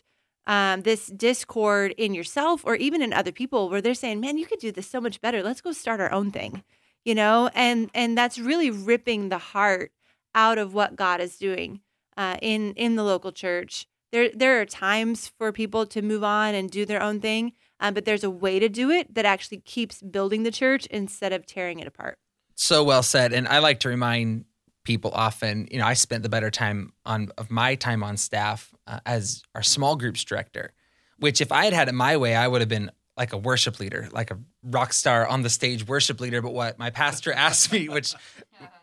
um, 0.48 0.82
this 0.82 1.08
discord 1.08 1.94
in 1.98 2.16
yourself 2.16 2.64
or 2.66 2.76
even 2.76 3.04
in 3.04 3.14
other 3.14 3.32
people, 3.32 3.70
where 3.70 3.82
they're 3.82 3.94
saying, 3.94 4.20
"Man, 4.20 4.38
you 4.38 4.46
could 4.46 4.60
do 4.60 4.72
this 4.72 4.90
so 4.90 5.00
much 5.00 5.22
better. 5.22 5.44
Let's 5.44 5.62
go 5.62 5.72
start 5.72 6.00
our 6.00 6.12
own 6.12 6.32
thing," 6.32 6.64
you 7.06 7.16
know, 7.16 7.50
and 7.54 7.90
and 7.94 8.18
that's 8.18 8.40
really 8.40 8.72
ripping 8.72 9.30
the 9.30 9.38
heart 9.38 9.92
out 10.36 10.58
of 10.58 10.74
what 10.74 10.96
God 10.96 11.22
is 11.22 11.38
doing 11.38 11.82
uh, 12.18 12.38
in 12.42 12.74
in 12.74 12.96
the 12.96 13.04
local 13.04 13.32
church. 13.32 13.88
There 14.12 14.30
there 14.34 14.60
are 14.60 14.66
times 14.66 15.28
for 15.28 15.52
people 15.52 15.86
to 15.88 16.02
move 16.02 16.24
on 16.24 16.56
and 16.56 16.70
do 16.70 16.86
their 16.86 17.02
own 17.02 17.22
thing, 17.22 17.54
um, 17.80 17.94
but 17.94 18.06
there's 18.06 18.24
a 18.24 18.30
way 18.30 18.60
to 18.60 18.70
do 18.70 18.90
it 18.90 19.14
that 19.14 19.26
actually 19.26 19.60
keeps 19.60 20.02
building 20.02 20.44
the 20.44 20.52
church 20.52 20.86
instead 20.88 21.32
of 21.32 21.46
tearing 21.46 21.80
it 21.80 21.88
apart. 21.88 22.18
So 22.56 22.84
well 22.84 23.04
said. 23.04 23.32
And 23.34 23.48
I 23.48 23.60
like 23.60 23.80
to 23.82 23.90
remind 23.90 24.46
people 24.84 25.12
often, 25.14 25.68
you 25.72 25.80
know, 25.80 25.86
I 25.86 25.94
spent 25.94 26.24
the 26.24 26.30
better 26.30 26.50
time 26.50 26.94
on 27.06 27.32
of 27.38 27.52
my 27.52 27.76
time 27.76 28.04
on 28.04 28.18
staff 28.18 28.74
uh, 28.88 29.00
as 29.06 29.44
our 29.56 29.64
small 29.64 29.96
groups 29.96 30.24
director, 30.24 30.74
which 31.18 31.42
if 31.42 31.52
I 31.52 31.66
had 31.66 31.74
had 31.74 31.90
it 31.90 31.94
my 31.94 32.18
way, 32.18 32.36
I 32.36 32.48
would 32.48 32.62
have 32.62 32.70
been 32.70 32.92
like 33.18 33.34
a 33.34 33.38
worship 33.38 33.80
leader, 33.80 34.08
like 34.12 34.32
a 34.32 34.40
rock 34.64 34.94
star 34.94 35.28
on 35.28 35.42
the 35.42 35.50
stage 35.50 35.86
worship 35.86 36.22
leader. 36.22 36.42
But 36.42 36.54
what 36.54 36.80
my 36.80 36.90
pastor 36.90 37.32
asked 37.48 37.72
me, 37.72 37.90
which 37.90 38.16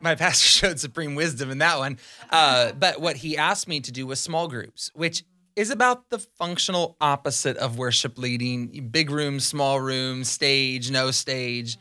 my 0.01 0.15
pastor 0.15 0.47
showed 0.67 0.79
supreme 0.79 1.15
wisdom 1.15 1.51
in 1.51 1.59
that 1.59 1.79
one. 1.79 1.99
Uh, 2.31 2.73
but 2.73 3.01
what 3.01 3.17
he 3.17 3.37
asked 3.37 3.67
me 3.67 3.81
to 3.81 3.91
do 3.91 4.07
was 4.07 4.21
small 4.21 4.47
groups, 4.47 4.91
which 4.95 5.25
is 5.57 5.71
about 5.71 6.11
the 6.11 6.19
functional 6.19 6.97
opposite 7.01 7.57
of 7.57 7.79
worship 7.79 8.19
leading 8.19 8.91
big 8.91 9.11
room 9.11 9.41
small 9.41 9.81
room 9.81 10.23
stage, 10.23 10.91
no 10.91 11.11
stage. 11.11 11.79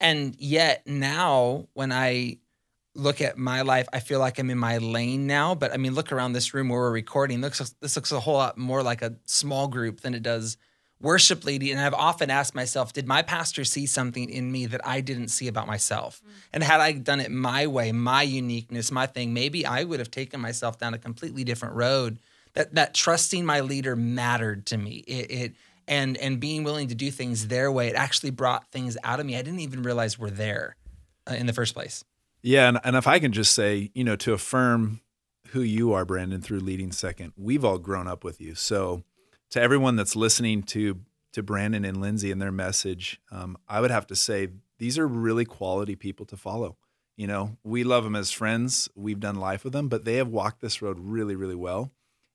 And 0.00 0.34
yet 0.38 0.86
now, 0.86 1.66
when 1.74 1.92
I 1.92 2.38
look 2.98 3.20
at 3.20 3.38
my 3.38 3.62
life, 3.62 3.88
I 3.92 4.00
feel 4.00 4.18
like 4.18 4.38
I'm 4.38 4.50
in 4.50 4.58
my 4.58 4.78
lane 4.78 5.26
now. 5.26 5.54
But 5.54 5.72
I 5.72 5.76
mean, 5.76 5.94
look 5.94 6.12
around 6.12 6.32
this 6.32 6.52
room 6.52 6.68
where 6.68 6.80
we're 6.80 6.90
recording. 6.90 7.40
Looks 7.40 7.58
this 7.80 7.96
looks 7.96 8.12
a 8.12 8.20
whole 8.20 8.34
lot 8.34 8.58
more 8.58 8.82
like 8.82 9.02
a 9.02 9.14
small 9.24 9.68
group 9.68 10.00
than 10.00 10.14
it 10.14 10.22
does 10.22 10.56
worship 11.00 11.44
leading. 11.44 11.70
And 11.70 11.80
I've 11.80 11.94
often 11.94 12.28
asked 12.28 12.54
myself, 12.54 12.92
did 12.92 13.06
my 13.06 13.22
pastor 13.22 13.64
see 13.64 13.86
something 13.86 14.28
in 14.28 14.50
me 14.50 14.66
that 14.66 14.86
I 14.86 15.00
didn't 15.00 15.28
see 15.28 15.46
about 15.46 15.68
myself? 15.68 16.20
And 16.52 16.62
had 16.62 16.80
I 16.80 16.92
done 16.92 17.20
it 17.20 17.30
my 17.30 17.68
way, 17.68 17.92
my 17.92 18.22
uniqueness, 18.22 18.90
my 18.90 19.06
thing, 19.06 19.32
maybe 19.32 19.64
I 19.64 19.84
would 19.84 20.00
have 20.00 20.10
taken 20.10 20.40
myself 20.40 20.78
down 20.78 20.94
a 20.94 20.98
completely 20.98 21.44
different 21.44 21.76
road. 21.76 22.18
That 22.54 22.74
that 22.74 22.94
trusting 22.94 23.44
my 23.44 23.60
leader 23.60 23.94
mattered 23.94 24.66
to 24.66 24.76
me. 24.76 25.04
It, 25.06 25.30
it 25.30 25.52
and 25.86 26.16
and 26.16 26.40
being 26.40 26.64
willing 26.64 26.88
to 26.88 26.94
do 26.94 27.10
things 27.10 27.46
their 27.46 27.70
way. 27.70 27.88
It 27.88 27.94
actually 27.94 28.30
brought 28.30 28.66
things 28.72 28.96
out 29.04 29.20
of 29.20 29.26
me 29.26 29.36
I 29.36 29.42
didn't 29.42 29.60
even 29.60 29.82
realize 29.82 30.18
were 30.18 30.30
there 30.30 30.74
uh, 31.30 31.34
in 31.34 31.46
the 31.46 31.52
first 31.52 31.74
place. 31.74 32.04
Yeah, 32.42 32.68
and, 32.68 32.80
and 32.84 32.96
if 32.96 33.06
I 33.06 33.18
can 33.18 33.32
just 33.32 33.52
say, 33.52 33.90
you 33.94 34.04
know, 34.04 34.16
to 34.16 34.32
affirm 34.32 35.00
who 35.48 35.60
you 35.60 35.92
are, 35.92 36.04
Brandon, 36.04 36.40
through 36.40 36.60
leading 36.60 36.92
second, 36.92 37.32
we've 37.36 37.64
all 37.64 37.78
grown 37.78 38.06
up 38.06 38.24
with 38.24 38.40
you. 38.40 38.54
So, 38.54 39.02
to 39.50 39.60
everyone 39.60 39.96
that's 39.96 40.16
listening 40.16 40.62
to 40.64 41.00
to 41.32 41.42
Brandon 41.42 41.84
and 41.84 42.00
Lindsay 42.00 42.32
and 42.32 42.40
their 42.40 42.52
message, 42.52 43.20
um, 43.30 43.58
I 43.68 43.80
would 43.80 43.90
have 43.90 44.06
to 44.08 44.16
say 44.16 44.48
these 44.78 44.98
are 44.98 45.06
really 45.06 45.44
quality 45.44 45.94
people 45.94 46.24
to 46.26 46.36
follow. 46.36 46.76
You 47.16 47.26
know, 47.26 47.56
we 47.64 47.84
love 47.84 48.04
them 48.04 48.16
as 48.16 48.30
friends. 48.30 48.88
We've 48.94 49.20
done 49.20 49.36
life 49.36 49.64
with 49.64 49.72
them, 49.72 49.88
but 49.88 50.04
they 50.04 50.16
have 50.16 50.28
walked 50.28 50.60
this 50.60 50.80
road 50.80 50.98
really, 51.00 51.34
really 51.34 51.54
well, 51.54 51.90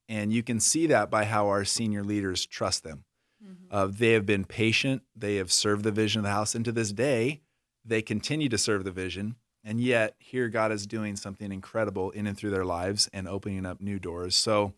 and 0.09 0.33
you 0.33 0.43
can 0.43 0.59
see 0.59 0.87
that 0.87 1.09
by 1.09 1.25
how 1.25 1.47
our 1.47 1.63
senior 1.63 2.03
leaders 2.03 2.45
trust 2.45 2.83
them. 2.83 3.05
Uh, 3.71 3.87
they 3.87 4.11
have 4.11 4.25
been 4.25 4.45
patient. 4.45 5.01
They 5.15 5.37
have 5.37 5.51
served 5.51 5.83
the 5.83 5.91
vision 5.91 6.19
of 6.19 6.23
the 6.23 6.31
house, 6.31 6.53
and 6.55 6.63
to 6.65 6.71
this 6.71 6.91
day, 6.91 7.41
they 7.83 8.01
continue 8.01 8.49
to 8.49 8.57
serve 8.57 8.83
the 8.83 8.91
vision. 8.91 9.35
And 9.63 9.79
yet, 9.79 10.15
here 10.19 10.49
God 10.49 10.71
is 10.71 10.85
doing 10.85 11.15
something 11.15 11.51
incredible 11.51 12.11
in 12.11 12.27
and 12.27 12.37
through 12.37 12.49
their 12.49 12.65
lives 12.65 13.09
and 13.13 13.27
opening 13.27 13.65
up 13.65 13.79
new 13.79 13.97
doors. 13.97 14.35
So, 14.35 14.73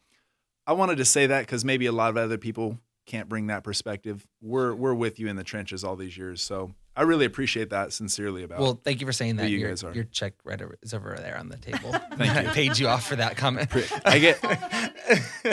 I 0.68 0.74
wanted 0.74 0.98
to 0.98 1.06
say 1.06 1.28
that 1.28 1.42
because 1.42 1.66
maybe 1.66 1.86
a 1.86 1.92
lot 1.92 2.10
of 2.10 2.18
other 2.18 2.38
people 2.38 2.80
can't 3.06 3.30
bring 3.30 3.48
that 3.48 3.64
perspective. 3.64 4.26
We're 4.42 4.74
we're 4.74 4.94
with 4.94 5.20
you 5.20 5.28
in 5.28 5.36
the 5.36 5.44
trenches 5.44 5.84
all 5.84 5.96
these 5.96 6.18
years, 6.18 6.42
so 6.42 6.74
I 6.96 7.04
really 7.04 7.26
appreciate 7.26 7.70
that 7.72 7.94
sincerely 7.94 8.44
about. 8.44 8.60
Well, 8.60 8.80
thank 8.84 9.02
you 9.02 9.08
for 9.08 9.12
saying 9.14 9.36
that. 9.36 9.50
you 9.50 9.58
your, 9.58 9.70
guys 9.70 9.84
are. 9.84 9.94
your 9.94 10.06
check 10.06 10.34
right 10.44 10.62
over, 10.62 10.78
is 10.82 10.94
over 10.94 11.16
there 11.20 11.38
on 11.38 11.50
the 11.50 11.58
table. 11.58 11.92
Thank 12.16 12.32
I 12.32 12.42
you. 12.44 12.50
paid 12.54 12.80
you 12.80 12.88
off 12.88 13.06
for 13.06 13.16
that 13.18 13.36
comment. 13.36 13.70
I 14.06 14.20
get 14.20 14.40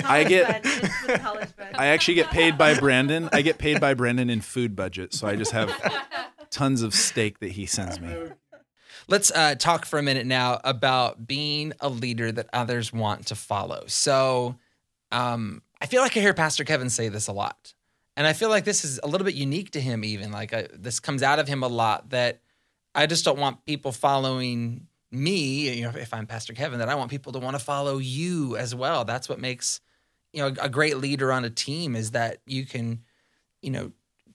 I 0.04 0.24
get 0.24 0.64
I 1.74 1.86
actually 1.88 2.14
get 2.14 2.30
paid 2.30 2.56
by 2.56 2.78
Brandon. 2.78 3.28
I 3.32 3.42
get 3.42 3.58
paid 3.58 3.80
by 3.80 3.94
Brandon 3.94 4.30
in 4.30 4.40
food 4.40 4.76
budget, 4.76 5.12
so 5.14 5.26
I 5.26 5.36
just 5.36 5.50
have 5.52 5.74
tons 6.50 6.82
of 6.82 6.94
steak 6.94 7.40
that 7.40 7.52
he 7.52 7.66
sends 7.66 8.00
me. 8.00 8.14
Let's 9.08 9.30
uh, 9.30 9.54
talk 9.56 9.84
for 9.84 9.98
a 9.98 10.02
minute 10.02 10.26
now 10.26 10.60
about 10.64 11.26
being 11.26 11.72
a 11.80 11.88
leader 11.88 12.30
that 12.32 12.48
others 12.52 12.92
want 12.92 13.26
to 13.26 13.34
follow. 13.34 13.84
So, 13.86 14.56
um, 15.10 15.62
I 15.80 15.86
feel 15.86 16.02
like 16.02 16.16
I 16.16 16.20
hear 16.20 16.34
Pastor 16.34 16.64
Kevin 16.64 16.88
say 16.88 17.08
this 17.08 17.26
a 17.26 17.32
lot, 17.32 17.74
and 18.16 18.26
I 18.26 18.32
feel 18.32 18.48
like 18.48 18.64
this 18.64 18.84
is 18.84 19.00
a 19.02 19.08
little 19.08 19.24
bit 19.24 19.34
unique 19.34 19.72
to 19.72 19.80
him. 19.80 20.04
Even 20.04 20.30
like 20.30 20.54
I, 20.54 20.68
this 20.72 21.00
comes 21.00 21.22
out 21.22 21.38
of 21.38 21.48
him 21.48 21.62
a 21.62 21.68
lot. 21.68 22.10
That 22.10 22.40
I 22.94 23.06
just 23.06 23.24
don't 23.24 23.38
want 23.38 23.64
people 23.66 23.90
following 23.90 24.86
me. 25.10 25.76
You 25.76 25.82
know, 25.84 25.92
if 25.96 26.14
I'm 26.14 26.26
Pastor 26.26 26.52
Kevin, 26.52 26.78
that 26.78 26.88
I 26.88 26.94
want 26.94 27.10
people 27.10 27.32
to 27.32 27.40
want 27.40 27.58
to 27.58 27.64
follow 27.64 27.98
you 27.98 28.56
as 28.56 28.74
well. 28.74 29.04
That's 29.04 29.28
what 29.28 29.40
makes 29.40 29.80
you 30.32 30.40
know 30.42 30.54
a 30.60 30.68
great 30.68 30.98
leader 30.98 31.32
on 31.32 31.44
a 31.44 31.50
team 31.50 31.96
is 31.96 32.12
that 32.12 32.38
you 32.46 32.64
can, 32.64 33.02
you 33.60 33.70
know, 33.70 33.92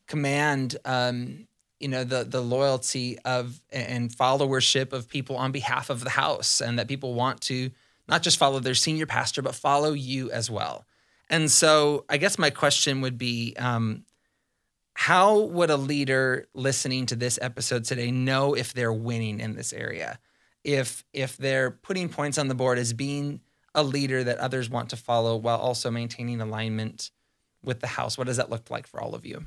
command 0.08 0.75
um, 0.84 1.47
you 1.80 1.88
know 1.88 2.04
the 2.04 2.24
the 2.24 2.42
loyalty 2.42 3.18
of 3.20 3.60
and 3.72 4.10
followership 4.10 4.94
of 4.94 5.08
people 5.08 5.38
on 5.38 5.52
behalf 5.52 5.90
of 5.90 6.04
the 6.04 6.10
house 6.10 6.62
and 6.62 6.80
that 6.80 6.88
people 6.88 7.13
want 7.13 7.42
to 7.42 7.72
not 8.08 8.24
just 8.24 8.38
follow 8.38 8.60
their 8.60 8.76
senior 8.76 9.06
pastor 9.06 9.42
but 9.42 9.56
follow 9.56 9.94
you 9.94 10.32
as 10.32 10.50
well. 10.50 10.86
And 11.30 11.52
so 11.52 12.06
i 12.10 12.18
guess 12.18 12.38
my 12.38 12.50
question 12.50 13.02
would 13.02 13.18
be 13.18 13.56
um, 13.58 14.06
how 14.94 15.42
would 15.42 15.70
a 15.70 15.78
leader 15.78 16.48
listening 16.54 17.06
to 17.08 17.16
this 17.16 17.38
episode 17.42 17.84
today 17.84 18.10
know 18.10 18.56
if 18.56 18.74
they're 18.74 18.94
winning 18.94 19.40
in 19.40 19.56
this 19.56 19.72
area? 19.72 20.20
If 20.63 21.04
if 21.13 21.38
they're 21.38 21.70
putting 21.72 22.10
points 22.10 22.38
on 22.38 22.48
the 22.48 22.56
board 22.56 22.80
as 22.80 22.94
being 22.94 23.42
a 23.78 23.84
leader 23.84 24.24
that 24.24 24.40
others 24.40 24.70
want 24.70 24.90
to 24.90 24.98
follow 24.98 25.38
while 25.38 25.60
also 25.60 25.92
maintaining 25.92 26.42
alignment 26.42 27.12
with 27.63 27.80
the 27.80 27.88
house 27.88 28.18
what 28.18 28.28
does 28.28 28.38
that 28.38 28.50
look 28.50 28.70
like 28.70 28.88
for 28.88 29.00
all 29.00 29.13
of 29.13 29.26
you 29.26 29.46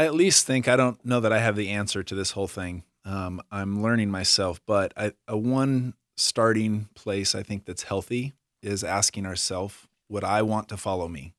I 0.00 0.06
at 0.06 0.14
least 0.14 0.46
think 0.46 0.66
I 0.66 0.76
don't 0.76 1.04
know 1.04 1.20
that 1.20 1.30
I 1.30 1.40
have 1.40 1.56
the 1.56 1.68
answer 1.68 2.02
to 2.02 2.14
this 2.14 2.30
whole 2.30 2.46
thing. 2.46 2.84
Um, 3.04 3.42
I'm 3.50 3.82
learning 3.82 4.10
myself, 4.10 4.58
but 4.66 4.94
I, 4.96 5.12
a 5.28 5.36
one 5.36 5.92
starting 6.16 6.88
place 6.94 7.34
I 7.34 7.42
think 7.42 7.66
that's 7.66 7.82
healthy 7.82 8.32
is 8.62 8.82
asking 8.82 9.26
ourselves, 9.26 9.74
would 10.08 10.24
I 10.24 10.40
want 10.40 10.70
to 10.70 10.78
follow 10.78 11.06
me? 11.06 11.34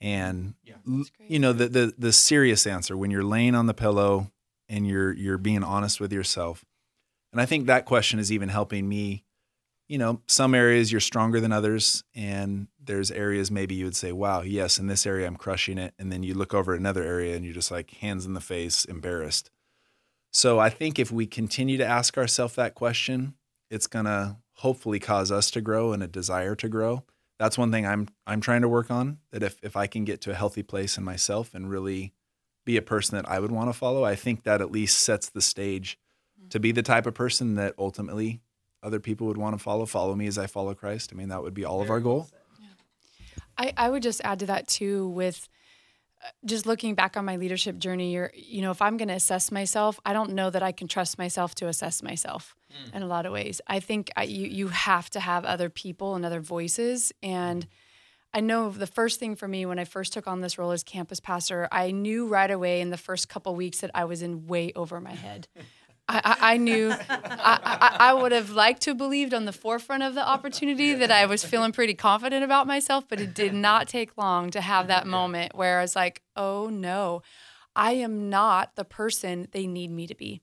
And 0.00 0.54
l- 0.88 1.04
you 1.28 1.38
know 1.38 1.52
the, 1.52 1.68
the 1.68 1.94
the 1.96 2.12
serious 2.12 2.66
answer 2.66 2.96
when 2.96 3.12
you're 3.12 3.22
laying 3.22 3.54
on 3.54 3.66
the 3.66 3.74
pillow 3.74 4.32
and 4.68 4.84
you're 4.84 5.12
you're 5.12 5.38
being 5.38 5.62
honest 5.62 6.00
with 6.00 6.12
yourself. 6.12 6.64
And 7.32 7.40
I 7.40 7.46
think 7.46 7.66
that 7.66 7.84
question 7.84 8.18
is 8.18 8.32
even 8.32 8.48
helping 8.48 8.88
me. 8.88 9.22
You 9.92 9.98
know, 9.98 10.22
some 10.26 10.54
areas 10.54 10.90
you're 10.90 11.02
stronger 11.02 11.38
than 11.38 11.52
others, 11.52 12.02
and 12.14 12.68
there's 12.82 13.10
areas 13.10 13.50
maybe 13.50 13.74
you 13.74 13.84
would 13.84 13.94
say, 13.94 14.10
"Wow, 14.10 14.40
yes, 14.40 14.78
in 14.78 14.86
this 14.86 15.04
area 15.04 15.26
I'm 15.26 15.36
crushing 15.36 15.76
it," 15.76 15.92
and 15.98 16.10
then 16.10 16.22
you 16.22 16.32
look 16.32 16.54
over 16.54 16.72
at 16.72 16.80
another 16.80 17.02
area 17.02 17.36
and 17.36 17.44
you're 17.44 17.52
just 17.52 17.70
like 17.70 17.90
hands 17.90 18.24
in 18.24 18.32
the 18.32 18.40
face, 18.40 18.86
embarrassed. 18.86 19.50
So 20.30 20.58
I 20.58 20.70
think 20.70 20.98
if 20.98 21.12
we 21.12 21.26
continue 21.26 21.76
to 21.76 21.84
ask 21.84 22.16
ourselves 22.16 22.54
that 22.54 22.74
question, 22.74 23.34
it's 23.68 23.86
gonna 23.86 24.38
hopefully 24.54 24.98
cause 24.98 25.30
us 25.30 25.50
to 25.50 25.60
grow 25.60 25.92
and 25.92 26.02
a 26.02 26.08
desire 26.08 26.54
to 26.54 26.70
grow. 26.70 27.04
That's 27.38 27.58
one 27.58 27.70
thing 27.70 27.86
I'm 27.86 28.08
I'm 28.26 28.40
trying 28.40 28.62
to 28.62 28.70
work 28.70 28.90
on. 28.90 29.18
That 29.30 29.42
if 29.42 29.58
if 29.62 29.76
I 29.76 29.88
can 29.88 30.06
get 30.06 30.22
to 30.22 30.30
a 30.30 30.34
healthy 30.34 30.62
place 30.62 30.96
in 30.96 31.04
myself 31.04 31.54
and 31.54 31.68
really 31.68 32.14
be 32.64 32.78
a 32.78 32.82
person 32.82 33.16
that 33.16 33.28
I 33.28 33.40
would 33.40 33.52
want 33.52 33.68
to 33.68 33.78
follow, 33.78 34.04
I 34.04 34.14
think 34.14 34.44
that 34.44 34.62
at 34.62 34.72
least 34.72 35.00
sets 35.00 35.28
the 35.28 35.42
stage 35.42 35.98
mm-hmm. 36.40 36.48
to 36.48 36.58
be 36.58 36.72
the 36.72 36.82
type 36.82 37.04
of 37.04 37.12
person 37.12 37.56
that 37.56 37.74
ultimately 37.76 38.40
other 38.82 39.00
people 39.00 39.26
would 39.26 39.38
want 39.38 39.56
to 39.56 39.62
follow. 39.62 39.86
Follow 39.86 40.14
me 40.14 40.26
as 40.26 40.38
I 40.38 40.46
follow 40.46 40.74
Christ. 40.74 41.10
I 41.12 41.16
mean, 41.16 41.28
that 41.28 41.42
would 41.42 41.54
be 41.54 41.64
all 41.64 41.80
of 41.82 41.90
our 41.90 42.00
goal. 42.00 42.28
I, 43.58 43.72
I 43.76 43.90
would 43.90 44.02
just 44.02 44.20
add 44.24 44.40
to 44.40 44.46
that 44.46 44.68
too 44.68 45.08
with 45.08 45.48
uh, 46.24 46.28
just 46.44 46.66
looking 46.66 46.94
back 46.94 47.16
on 47.16 47.24
my 47.24 47.36
leadership 47.36 47.78
journey 47.78 48.12
you're 48.12 48.32
you 48.34 48.62
know 48.62 48.70
if 48.70 48.80
i'm 48.80 48.96
going 48.96 49.08
to 49.08 49.14
assess 49.14 49.50
myself 49.50 50.00
i 50.06 50.12
don't 50.12 50.32
know 50.32 50.50
that 50.50 50.62
i 50.62 50.72
can 50.72 50.88
trust 50.88 51.18
myself 51.18 51.54
to 51.54 51.68
assess 51.68 52.02
myself 52.02 52.54
mm. 52.70 52.94
in 52.94 53.02
a 53.02 53.06
lot 53.06 53.26
of 53.26 53.32
ways 53.32 53.60
i 53.66 53.80
think 53.80 54.10
I, 54.16 54.24
you 54.24 54.46
you 54.46 54.68
have 54.68 55.10
to 55.10 55.20
have 55.20 55.44
other 55.44 55.68
people 55.68 56.14
and 56.14 56.24
other 56.24 56.40
voices 56.40 57.12
and 57.22 57.66
i 58.32 58.40
know 58.40 58.70
the 58.70 58.86
first 58.86 59.20
thing 59.20 59.36
for 59.36 59.48
me 59.48 59.66
when 59.66 59.78
i 59.78 59.84
first 59.84 60.12
took 60.12 60.26
on 60.26 60.40
this 60.40 60.58
role 60.58 60.70
as 60.70 60.82
campus 60.82 61.20
pastor 61.20 61.68
i 61.72 61.90
knew 61.90 62.26
right 62.26 62.50
away 62.50 62.80
in 62.80 62.90
the 62.90 62.96
first 62.96 63.28
couple 63.28 63.54
weeks 63.54 63.80
that 63.80 63.90
i 63.94 64.04
was 64.04 64.22
in 64.22 64.46
way 64.46 64.72
over 64.74 65.00
my 65.00 65.14
head 65.14 65.48
I, 66.08 66.36
I, 66.40 66.56
knew 66.56 66.90
I, 66.90 66.98
I, 67.08 67.96
I, 68.10 68.14
would 68.14 68.32
have 68.32 68.50
liked 68.50 68.82
to 68.82 68.90
have 68.90 68.98
believed 68.98 69.32
on 69.32 69.44
the 69.44 69.52
forefront 69.52 70.02
of 70.02 70.14
the 70.14 70.26
opportunity 70.26 70.94
that 70.94 71.10
I 71.10 71.26
was 71.26 71.44
feeling 71.44 71.72
pretty 71.72 71.94
confident 71.94 72.44
about 72.44 72.66
myself, 72.66 73.04
but 73.08 73.20
it 73.20 73.34
did 73.34 73.54
not 73.54 73.88
take 73.88 74.18
long 74.18 74.50
to 74.50 74.60
have 74.60 74.88
that 74.88 75.06
moment 75.06 75.54
where 75.54 75.78
I 75.78 75.82
was 75.82 75.96
like, 75.96 76.22
oh 76.36 76.68
no, 76.68 77.22
I 77.74 77.92
am 77.92 78.28
not 78.28 78.74
the 78.74 78.84
person 78.84 79.48
they 79.52 79.66
need 79.66 79.90
me 79.90 80.06
to 80.06 80.14
be. 80.14 80.42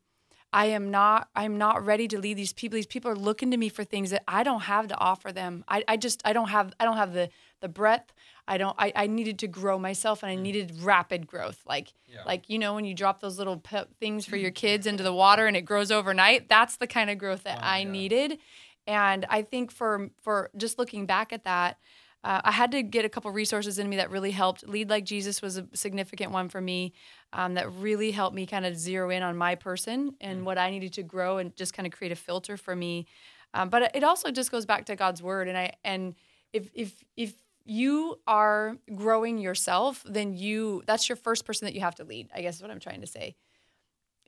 I 0.51 0.67
am 0.67 0.89
not 0.89 1.29
I'm 1.35 1.57
not 1.57 1.85
ready 1.85 2.07
to 2.07 2.19
lead 2.19 2.37
these 2.37 2.53
people. 2.53 2.75
These 2.75 2.87
people 2.87 3.11
are 3.11 3.15
looking 3.15 3.51
to 3.51 3.57
me 3.57 3.69
for 3.69 3.83
things 3.83 4.09
that 4.09 4.23
I 4.27 4.43
don't 4.43 4.61
have 4.61 4.87
to 4.87 4.97
offer 4.97 5.31
them. 5.31 5.63
I, 5.67 5.83
I 5.87 5.97
just 5.97 6.21
I 6.25 6.33
don't 6.33 6.49
have 6.49 6.73
I 6.79 6.85
don't 6.85 6.97
have 6.97 7.13
the 7.13 7.29
the 7.61 7.69
breadth. 7.69 8.13
I 8.47 8.57
don't 8.57 8.75
I, 8.79 8.91
I 8.95 9.07
needed 9.07 9.39
to 9.39 9.47
grow 9.47 9.77
myself 9.77 10.23
and 10.23 10.31
I 10.31 10.35
mm. 10.35 10.41
needed 10.41 10.81
rapid 10.81 11.27
growth. 11.27 11.61
Like 11.67 11.93
yeah. 12.07 12.23
like 12.25 12.49
you 12.49 12.59
know 12.59 12.73
when 12.73 12.85
you 12.85 12.93
drop 12.93 13.21
those 13.21 13.37
little 13.37 13.57
pe- 13.57 13.85
things 13.99 14.25
for 14.25 14.37
your 14.37 14.51
kids 14.51 14.87
into 14.87 15.03
the 15.03 15.13
water 15.13 15.47
and 15.47 15.55
it 15.55 15.61
grows 15.61 15.91
overnight, 15.91 16.49
that's 16.49 16.77
the 16.77 16.87
kind 16.87 17.09
of 17.09 17.17
growth 17.17 17.43
that 17.43 17.59
oh, 17.59 17.65
I 17.65 17.79
yeah. 17.79 17.91
needed. 17.91 18.39
And 18.87 19.25
I 19.29 19.43
think 19.43 19.71
for 19.71 20.09
for 20.21 20.49
just 20.57 20.79
looking 20.79 21.05
back 21.05 21.31
at 21.31 21.43
that, 21.43 21.77
uh, 22.23 22.41
I 22.43 22.51
had 22.51 22.71
to 22.71 22.81
get 22.81 23.05
a 23.05 23.09
couple 23.09 23.31
resources 23.31 23.79
in 23.79 23.87
me 23.87 23.95
that 23.97 24.09
really 24.09 24.31
helped. 24.31 24.67
Lead 24.67 24.89
Like 24.89 25.05
Jesus 25.05 25.41
was 25.41 25.57
a 25.57 25.67
significant 25.73 26.31
one 26.31 26.49
for 26.49 26.59
me 26.59 26.93
um, 27.31 27.53
that 27.53 27.71
really 27.71 28.11
helped 28.11 28.35
me 28.35 28.45
kind 28.45 28.65
of 28.65 28.77
zero 28.77 29.09
in 29.09 29.23
on 29.23 29.37
my 29.37 29.55
person 29.55 30.15
and 30.19 30.41
mm. 30.41 30.43
what 30.43 30.57
I 30.57 30.69
needed 30.69 30.93
to 30.93 31.03
grow 31.03 31.37
and 31.37 31.55
just 31.55 31.73
kind 31.73 31.87
of 31.87 31.93
create 31.93 32.11
a 32.11 32.17
filter 32.17 32.57
for 32.57 32.75
me. 32.75 33.05
Um, 33.53 33.69
but 33.69 33.95
it 33.95 34.03
also 34.03 34.31
just 34.31 34.51
goes 34.51 34.65
back 34.65 34.85
to 34.87 34.95
God's 34.95 35.23
word. 35.23 35.47
And 35.47 35.57
I 35.57 35.73
and 35.83 36.15
if 36.51 36.69
if 36.73 37.03
if 37.15 37.33
you 37.65 38.19
are 38.27 38.77
growing 38.95 39.37
yourself, 39.37 40.03
then 40.07 40.33
you 40.33 40.83
that's 40.85 41.09
your 41.09 41.15
first 41.15 41.45
person 41.45 41.65
that 41.65 41.73
you 41.73 41.81
have 41.81 41.95
to 41.95 42.03
lead. 42.03 42.29
I 42.33 42.41
guess 42.41 42.57
is 42.57 42.61
what 42.61 42.71
I'm 42.71 42.79
trying 42.79 43.01
to 43.01 43.07
say 43.07 43.35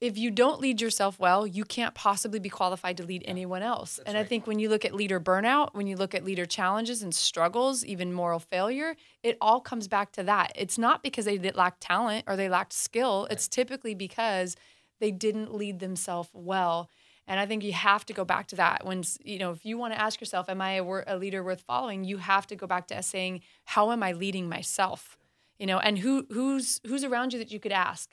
if 0.01 0.17
you 0.17 0.31
don't 0.31 0.59
lead 0.59 0.81
yourself 0.81 1.19
well, 1.19 1.45
you 1.45 1.63
can't 1.63 1.93
possibly 1.93 2.39
be 2.39 2.49
qualified 2.49 2.97
to 2.97 3.03
lead 3.03 3.21
anyone 3.25 3.61
else. 3.61 3.97
That's 3.97 4.07
and 4.07 4.15
right. 4.15 4.21
I 4.21 4.27
think 4.27 4.47
when 4.47 4.57
you 4.57 4.67
look 4.67 4.83
at 4.83 4.95
leader 4.95 5.19
burnout, 5.19 5.69
when 5.73 5.85
you 5.85 5.95
look 5.95 6.15
at 6.15 6.25
leader 6.25 6.47
challenges 6.47 7.03
and 7.03 7.13
struggles, 7.13 7.85
even 7.85 8.11
moral 8.11 8.39
failure, 8.39 8.95
it 9.21 9.37
all 9.39 9.61
comes 9.61 9.87
back 9.87 10.11
to 10.13 10.23
that. 10.23 10.53
It's 10.55 10.79
not 10.79 11.03
because 11.03 11.25
they 11.25 11.37
lack 11.37 11.75
talent 11.79 12.25
or 12.27 12.35
they 12.35 12.49
lacked 12.49 12.73
skill, 12.73 13.23
right. 13.23 13.33
it's 13.33 13.47
typically 13.47 13.93
because 13.93 14.55
they 14.99 15.11
didn't 15.11 15.53
lead 15.53 15.79
themselves 15.79 16.29
well. 16.33 16.89
And 17.27 17.39
I 17.39 17.45
think 17.45 17.63
you 17.63 17.73
have 17.73 18.05
to 18.07 18.13
go 18.13 18.25
back 18.25 18.47
to 18.47 18.55
that. 18.57 18.85
When, 18.85 19.03
you 19.23 19.39
know, 19.39 19.51
if 19.51 19.65
you 19.65 19.77
want 19.77 19.93
to 19.93 20.01
ask 20.01 20.19
yourself, 20.19 20.49
am 20.49 20.61
I 20.61 20.73
a, 20.73 20.83
a 20.83 21.17
leader 21.17 21.43
worth 21.43 21.61
following? 21.61 22.03
You 22.03 22.17
have 22.17 22.47
to 22.47 22.55
go 22.55 22.67
back 22.67 22.87
to 22.87 23.01
saying, 23.03 23.41
how 23.65 23.91
am 23.91 24.03
I 24.03 24.11
leading 24.11 24.49
myself? 24.49 25.17
You 25.59 25.67
know, 25.67 25.77
and 25.77 25.99
who 25.99 26.25
who's 26.31 26.81
who's 26.87 27.03
around 27.03 27.33
you 27.33 27.39
that 27.39 27.51
you 27.51 27.59
could 27.59 27.71
ask? 27.71 28.09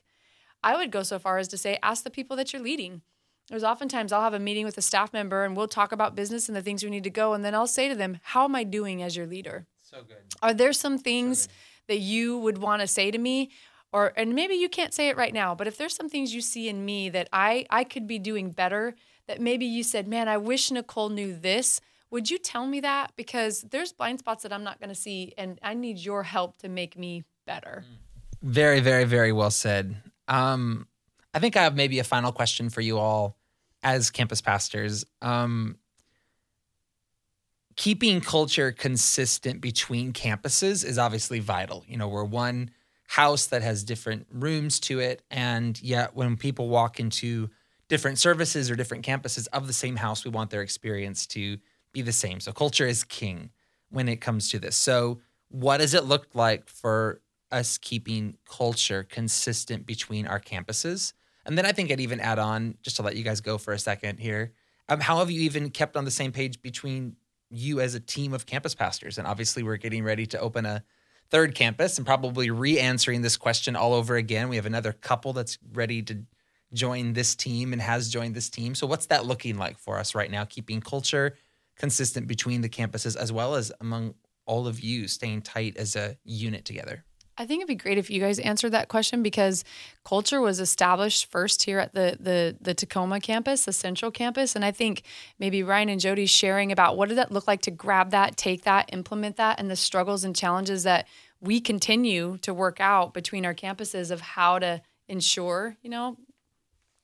I 0.62 0.77
would 0.77 0.90
go 0.90 1.03
so 1.03 1.18
far 1.18 1.38
as 1.38 1.49
to 1.49 1.59
say, 1.59 1.79
ask 1.83 2.05
the 2.05 2.11
people 2.11 2.37
that 2.37 2.53
you're 2.53 2.62
leading. 2.62 3.03
There's 3.49 3.64
oftentimes 3.64 4.12
I'll 4.12 4.23
have 4.23 4.35
a 4.35 4.38
meeting 4.38 4.66
with 4.66 4.77
a 4.77 4.83
staff 4.83 5.12
member 5.12 5.44
and 5.44 5.57
we'll 5.57 5.68
talk 5.68 5.92
about 5.92 6.14
business 6.14 6.49
and 6.49 6.57
the 6.57 6.62
things 6.62 6.85
we 6.85 6.90
need 6.90 7.05
to 7.05 7.11
go. 7.11 7.33
And 7.33 7.44
then 7.44 7.55
I'll 7.55 7.66
say 7.66 7.88
to 7.88 7.94
them, 7.94 8.18
How 8.23 8.44
am 8.44 8.55
I 8.55 8.64
doing 8.64 9.03
as 9.03 9.16
your 9.16 9.27
leader? 9.27 9.66
So 9.83 10.03
good. 10.07 10.18
Are 10.42 10.53
there 10.53 10.75
some 10.75 10.99
things 10.99 11.42
so 11.42 11.49
that 11.87 11.99
you 11.99 12.38
would 12.38 12.59
want 12.59 12.83
to 12.83 12.87
say 12.87 13.11
to 13.11 13.18
me? 13.18 13.51
Or 13.92 14.12
and 14.16 14.35
maybe 14.35 14.55
you 14.55 14.68
can't 14.68 14.92
say 14.92 15.09
it 15.09 15.16
right 15.16 15.33
now, 15.33 15.55
but 15.55 15.66
if 15.66 15.79
there's 15.79 15.94
some 15.94 16.09
things 16.09 16.35
you 16.35 16.40
see 16.40 16.68
in 16.68 16.85
me 16.85 17.09
that 17.11 17.29
I 17.33 17.66
I 17.70 17.85
could 17.85 18.07
be 18.07 18.18
doing 18.18 18.51
better, 18.51 18.94
that 19.27 19.40
maybe 19.40 19.64
you 19.64 19.83
said, 19.83 20.07
Man, 20.07 20.29
I 20.29 20.37
wish 20.37 20.70
Nicole 20.70 21.09
knew 21.09 21.35
this. 21.35 21.81
Would 22.11 22.31
you 22.31 22.38
tell 22.38 22.66
me 22.66 22.81
that? 22.81 23.12
Because 23.16 23.62
there's 23.70 23.92
blind 23.92 24.18
spots 24.18 24.42
that 24.42 24.53
I'm 24.53 24.64
not 24.64 24.81
gonna 24.81 24.94
see 24.94 25.33
and 25.38 25.59
I 25.62 25.74
need 25.74 25.98
your 25.98 26.22
help 26.22 26.59
to 26.59 26.68
make 26.68 26.98
me 26.98 27.24
better. 27.46 27.85
Very, 28.42 28.81
very, 28.81 29.05
very 29.05 29.33
well 29.33 29.51
said. 29.51 29.96
Um, 30.29 30.87
I 31.35 31.38
think 31.38 31.57
I 31.57 31.62
have 31.62 31.74
maybe 31.74 31.98
a 31.98 32.05
final 32.05 32.33
question 32.33 32.70
for 32.70 32.81
you 32.81 32.98
all 32.98 33.37
as 33.83 34.11
campus 34.11 34.40
pastors. 34.40 35.05
Um, 35.22 35.77
keeping 37.77 38.20
culture 38.20 38.72
consistent 38.72 39.61
between 39.61 40.12
campuses 40.12 40.85
is 40.85 40.98
obviously 40.98 41.38
vital. 41.38 41.85
You 41.87 41.96
know, 41.96 42.09
we're 42.09 42.24
one 42.24 42.70
house 43.09 43.47
that 43.47 43.62
has 43.62 43.83
different 43.85 44.27
rooms 44.31 44.79
to 44.81 45.01
it. 45.01 45.23
And 45.31 45.81
yet, 45.83 46.14
when 46.14 46.37
people 46.37 46.68
walk 46.68 47.01
into 47.01 47.51
different 47.88 48.18
services 48.18 48.71
or 48.71 48.77
different 48.77 49.05
campuses 49.05 49.49
of 49.53 49.66
the 49.66 49.73
same 49.73 49.97
house, 49.97 50.25
we 50.25 50.31
want 50.31 50.51
their 50.51 50.62
experience 50.62 51.27
to 51.29 51.59
be 51.92 52.03
the 52.03 52.12
same. 52.12 52.40
So, 52.40 52.53
culture 52.53 52.87
is 52.87 53.05
king 53.05 53.51
when 53.90 54.09
it 54.09 54.21
comes 54.21 54.51
to 54.51 54.59
this. 54.59 54.77
So, 54.77 55.21
what 55.49 55.79
does 55.79 55.94
it 55.94 56.05
look 56.05 56.29
like 56.35 56.68
for 56.68 57.21
us 57.51 57.79
keeping 57.79 58.37
culture 58.49 59.05
consistent 59.05 59.87
between 59.87 60.27
our 60.27 60.40
campuses. 60.40 61.12
And 61.47 61.57
then 61.57 61.64
I 61.64 61.73
think 61.73 61.90
I'd 61.90 62.01
even 62.01 62.21
add 62.21 62.38
on, 62.38 62.77
just 62.83 62.97
to 62.97 63.03
let 63.03 63.16
you 63.16 63.25
guys 63.25 63.40
go 63.40 63.59
for 63.59 63.73
a 63.73 63.79
second 63.79 64.18
here, 64.18 64.53
um, 64.88 65.01
how 65.01 65.18
have 65.18 65.31
you 65.31 65.42
even 65.42 65.71
kept 65.71 65.97
on 65.97 66.05
the 66.05 66.11
same 66.11 66.33
page 66.33 66.61
between 66.62 67.16
you 67.51 67.81
as 67.81 67.94
a 67.94 68.01
team 68.01 68.35
of 68.35 68.47
campus 68.47 68.75
pastors? 68.75 69.18
And 69.18 69.27
obviously, 69.27 69.62
we're 69.62 69.77
getting 69.77 70.05
ready 70.05 70.27
to 70.27 70.40
open 70.40 70.66
a 70.66 70.83
third 71.31 71.55
campus 71.55 71.99
and 71.99 72.07
probably 72.07 72.51
re 72.51 72.79
answering 72.79 73.23
this 73.23 73.37
question 73.37 73.77
all 73.77 73.95
over 73.95 74.17
again. 74.17 74.49
We 74.49 74.57
have 74.57 74.67
another 74.67 74.93
couple 74.93 75.33
that's 75.33 75.59
ready 75.73 76.03
to 76.03 76.25
join 76.73 77.12
this 77.12 77.35
team 77.35 77.73
and 77.73 77.81
has 77.81 78.09
joined 78.09 78.35
this 78.35 78.51
team. 78.51 78.75
So, 78.75 78.87
what's 78.87 79.07
that 79.07 79.27
looking 79.27 79.57
like 79.57 79.79
for 79.79 79.99
us 79.99 80.14
right 80.14 80.31
now, 80.31 80.45
keeping 80.45 80.81
culture 80.81 81.37
consistent 81.77 82.27
between 82.27 82.61
the 82.61 82.69
campuses 82.69 83.17
as 83.17 83.33
well 83.33 83.55
as 83.55 83.71
among 83.81 84.14
all 84.47 84.67
of 84.67 84.81
you, 84.81 85.09
staying 85.09 85.43
tight 85.43 85.77
as 85.77 85.97
a 85.97 86.17
unit 86.25 86.64
together? 86.64 87.05
I 87.40 87.46
think 87.46 87.61
it'd 87.61 87.68
be 87.68 87.77
great 87.77 87.98
if 87.98 88.11
you 88.11 88.20
guys 88.20 88.40
answered 88.40 88.70
that 88.70 88.88
question 88.88 89.22
because 89.22 89.62
culture 90.05 90.40
was 90.40 90.59
established 90.59 91.31
first 91.31 91.62
here 91.62 91.79
at 91.79 91.94
the 91.94 92.16
the 92.18 92.57
the 92.61 92.74
Tacoma 92.74 93.20
campus, 93.20 93.64
the 93.64 93.72
Central 93.72 94.11
campus, 94.11 94.57
and 94.57 94.64
I 94.64 94.72
think 94.72 95.03
maybe 95.38 95.62
Ryan 95.62 95.88
and 95.88 96.01
Jody 96.01 96.27
sharing 96.27 96.72
about 96.72 96.96
what 96.96 97.09
did 97.09 97.16
that 97.16 97.31
look 97.31 97.46
like 97.46 97.62
to 97.62 97.70
grab 97.70 98.11
that, 98.11 98.37
take 98.37 98.64
that, 98.64 98.90
implement 98.92 99.37
that, 99.37 99.61
and 99.61 99.70
the 99.70 99.77
struggles 99.77 100.24
and 100.24 100.35
challenges 100.35 100.83
that 100.83 101.07
we 101.40 101.61
continue 101.61 102.38
to 102.38 102.53
work 102.53 102.81
out 102.81 103.14
between 103.14 103.46
our 103.46 103.55
campuses 103.55 104.11
of 104.11 104.20
how 104.20 104.59
to 104.59 104.83
ensure, 105.07 105.77
you 105.83 105.90
know, 105.90 106.16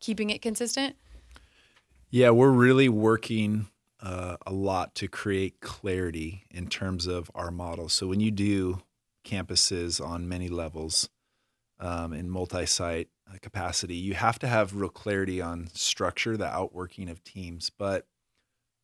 keeping 0.01 0.31
it 0.31 0.43
consistent. 0.43 0.97
Yeah, 2.11 2.31
we're 2.31 2.51
really 2.51 2.89
working 2.89 3.69
uh, 4.01 4.37
a 4.45 4.53
lot 4.53 4.97
to 4.97 5.09
create 5.09 5.61
clarity 5.61 6.45
in 6.51 6.67
terms 6.67 7.07
of 7.07 7.31
our 7.35 7.53
model. 7.53 7.89
So 7.89 8.09
when 8.09 8.21
you 8.21 8.33
do 8.33 8.83
campuses 9.25 10.05
on 10.05 10.29
many 10.29 10.49
levels 10.49 11.09
um, 11.81 12.13
in 12.13 12.31
multi-site 12.31 13.09
uh, 13.29 13.39
capacity, 13.41 13.97
you 13.97 14.15
have 14.15 14.39
to 14.39 14.47
have 14.47 14.75
real 14.75 14.89
clarity 14.89 15.41
on 15.41 15.69
structure, 15.73 16.37
the 16.37 16.47
outworking 16.47 17.09
of 17.09 17.25
teams. 17.25 17.71
But 17.71 18.07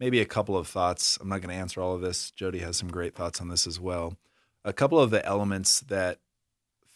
maybe 0.00 0.20
a 0.20 0.26
couple 0.26 0.56
of 0.56 0.66
thoughts. 0.66 1.18
I'm 1.20 1.28
not 1.28 1.42
going 1.42 1.54
to 1.54 1.60
answer 1.60 1.80
all 1.80 1.94
of 1.94 2.00
this. 2.00 2.30
Jody 2.30 2.58
has 2.60 2.76
some 2.76 2.90
great 2.90 3.14
thoughts 3.14 3.40
on 3.40 3.48
this 3.48 3.66
as 3.66 3.78
well. 3.78 4.16
A 4.64 4.72
couple 4.72 4.98
of 4.98 5.10
the 5.10 5.24
elements 5.24 5.80
that 5.80 6.18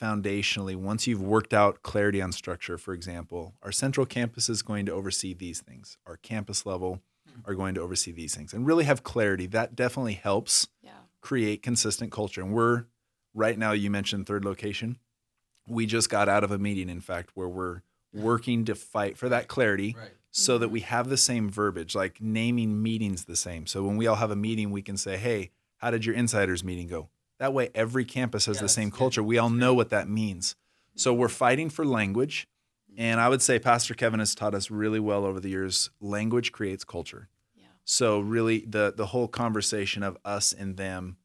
foundationally, 0.00 0.74
once 0.74 1.07
you've 1.07 1.22
worked 1.22 1.54
out 1.54 1.83
clarity 1.83 2.20
on 2.20 2.33
structure, 2.33 2.76
for 2.76 2.92
example, 2.92 3.54
our 3.62 3.70
central 3.70 4.07
campus 4.07 4.48
is 4.48 4.62
going 4.62 4.87
to 4.87 4.92
oversee 4.92 5.35
these 5.35 5.61
things. 5.61 5.96
Our 6.07 6.16
campus 6.16 6.66
level 6.66 7.00
hmm. 7.28 7.40
are 7.48 7.54
going 7.54 7.74
to 7.74 7.80
oversee 7.80 8.12
these 8.12 8.35
things 8.35 8.52
and 8.52 8.66
really 8.66 8.85
have 8.85 9.04
clarity. 9.04 9.46
That 9.46 9.76
definitely 9.76 10.14
helps 10.14 10.66
yeah. 10.83 10.90
create 11.20 11.62
consistent 11.62 12.11
culture. 12.11 12.40
And 12.40 12.52
we're 12.52 12.87
right 13.34 13.58
now 13.58 13.72
you 13.72 13.90
mentioned 13.90 14.26
third 14.26 14.44
location. 14.44 14.98
We 15.66 15.86
just 15.86 16.08
got 16.08 16.28
out 16.28 16.44
of 16.44 16.50
a 16.50 16.58
meeting, 16.58 16.88
in 16.88 17.00
fact, 17.00 17.30
where 17.34 17.48
we're 17.48 17.82
working 18.12 18.64
to 18.66 18.74
fight 18.74 19.16
for 19.16 19.28
that 19.28 19.48
clarity 19.48 19.96
right. 19.98 20.10
so 20.30 20.58
that 20.58 20.68
we 20.68 20.80
have 20.80 21.08
the 21.08 21.16
same 21.16 21.50
verbiage, 21.50 21.94
like 21.94 22.20
naming 22.20 22.82
meetings 22.82 23.24
the 23.24 23.36
same. 23.36 23.66
So 23.66 23.82
when 23.82 23.96
we 23.96 24.06
all 24.06 24.16
have 24.16 24.30
a 24.30 24.36
meeting, 24.36 24.70
we 24.70 24.82
can 24.82 24.96
say, 24.96 25.16
hey, 25.16 25.50
how 25.78 25.90
did 25.90 26.04
your 26.04 26.14
insiders 26.14 26.62
meeting 26.62 26.86
go? 26.86 27.08
That 27.38 27.52
way, 27.52 27.70
every 27.74 28.04
campus 28.04 28.46
has 28.46 28.56
yeah, 28.56 28.62
the 28.62 28.68
same 28.68 28.90
culture. 28.90 29.22
We 29.22 29.38
all 29.38 29.50
know 29.50 29.74
what 29.74 29.90
that 29.90 30.08
means. 30.08 30.54
So 30.94 31.12
we're 31.12 31.28
fighting 31.28 31.68
for 31.68 31.84
language. 31.84 32.46
And 32.96 33.20
I 33.20 33.28
would 33.28 33.42
say 33.42 33.58
Pastor 33.58 33.94
Kevin 33.94 34.20
has 34.20 34.34
taught 34.36 34.54
us 34.54 34.70
really 34.70 35.00
well 35.00 35.24
over 35.24 35.40
the 35.40 35.48
years 35.48 35.90
language 36.00 36.52
creates 36.52 36.84
culture. 36.84 37.28
Yeah. 37.56 37.66
So, 37.84 38.20
really, 38.20 38.60
the, 38.60 38.94
the 38.96 39.06
whole 39.06 39.26
conversation 39.26 40.04
of 40.04 40.16
us 40.24 40.52
and 40.52 40.76
them 40.76 41.16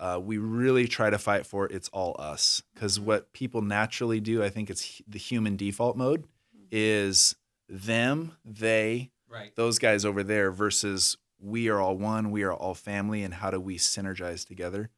uh, 0.00 0.18
we 0.20 0.38
really 0.38 0.88
try 0.88 1.10
to 1.10 1.18
fight 1.18 1.46
for 1.46 1.66
it's 1.66 1.88
all 1.90 2.16
us 2.18 2.62
because 2.74 2.98
mm-hmm. 2.98 3.06
what 3.06 3.32
people 3.32 3.62
naturally 3.62 4.18
do 4.18 4.42
i 4.42 4.48
think 4.48 4.70
it's 4.70 5.00
the 5.06 5.18
human 5.18 5.56
default 5.56 5.96
mode 5.96 6.22
mm-hmm. 6.22 6.64
is 6.70 7.36
them 7.68 8.36
they 8.44 9.10
right. 9.28 9.54
those 9.54 9.78
guys 9.78 10.04
over 10.04 10.22
there 10.22 10.50
versus 10.50 11.16
we 11.38 11.68
are 11.68 11.80
all 11.80 11.96
one 11.96 12.30
we 12.30 12.42
are 12.42 12.52
all 12.52 12.74
family 12.74 13.22
and 13.22 13.34
how 13.34 13.50
do 13.50 13.60
we 13.60 13.76
synergize 13.76 14.46
together 14.46 14.90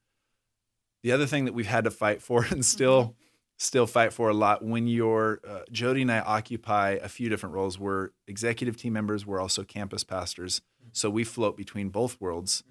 The 1.03 1.13
other 1.13 1.27
thing 1.27 1.45
that 1.47 1.53
we've 1.55 1.67
had 1.67 1.85
to 1.85 1.91
fight 1.91 2.23
for 2.23 2.45
and 2.51 2.65
still 2.65 3.15
still 3.59 3.87
fight 3.87 4.13
for 4.13 4.29
a 4.29 4.35
lot 4.35 4.65
when 4.65 4.87
you're 4.89 5.41
uh, 5.49 5.61
Jody 5.71 6.03
and 6.03 6.11
I 6.11 6.21
occupy 6.21 6.99
a 7.03 7.09
few 7.09 7.29
different 7.29 7.55
roles. 7.55 7.79
We're 7.79 8.11
executive 8.27 8.77
team 8.77 8.93
members. 8.93 9.27
We're 9.27 9.41
also 9.41 9.63
campus 9.63 10.05
pastors, 10.05 10.63
so 10.93 11.11
we 11.11 11.25
float 11.25 11.57
between 11.57 11.91
both 11.91 12.21
worlds, 12.21 12.65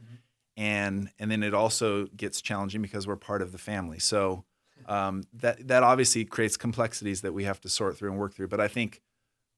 and 0.58 1.10
and 1.20 1.32
then 1.32 1.44
it 1.44 1.54
also 1.54 2.06
gets 2.08 2.42
challenging 2.42 2.82
because 2.82 3.08
we're 3.08 3.16
part 3.16 3.42
of 3.42 3.52
the 3.52 3.58
family. 3.58 4.00
So 4.00 4.46
um, 4.88 5.24
that 5.34 5.68
that 5.68 5.84
obviously 5.84 6.26
creates 6.26 6.58
complexities 6.58 7.22
that 7.22 7.34
we 7.34 7.44
have 7.44 7.62
to 7.62 7.70
sort 7.70 7.98
through 7.98 8.12
and 8.12 8.20
work 8.20 8.34
through. 8.34 8.48
But 8.48 8.60
I 8.60 8.68
think 8.68 9.02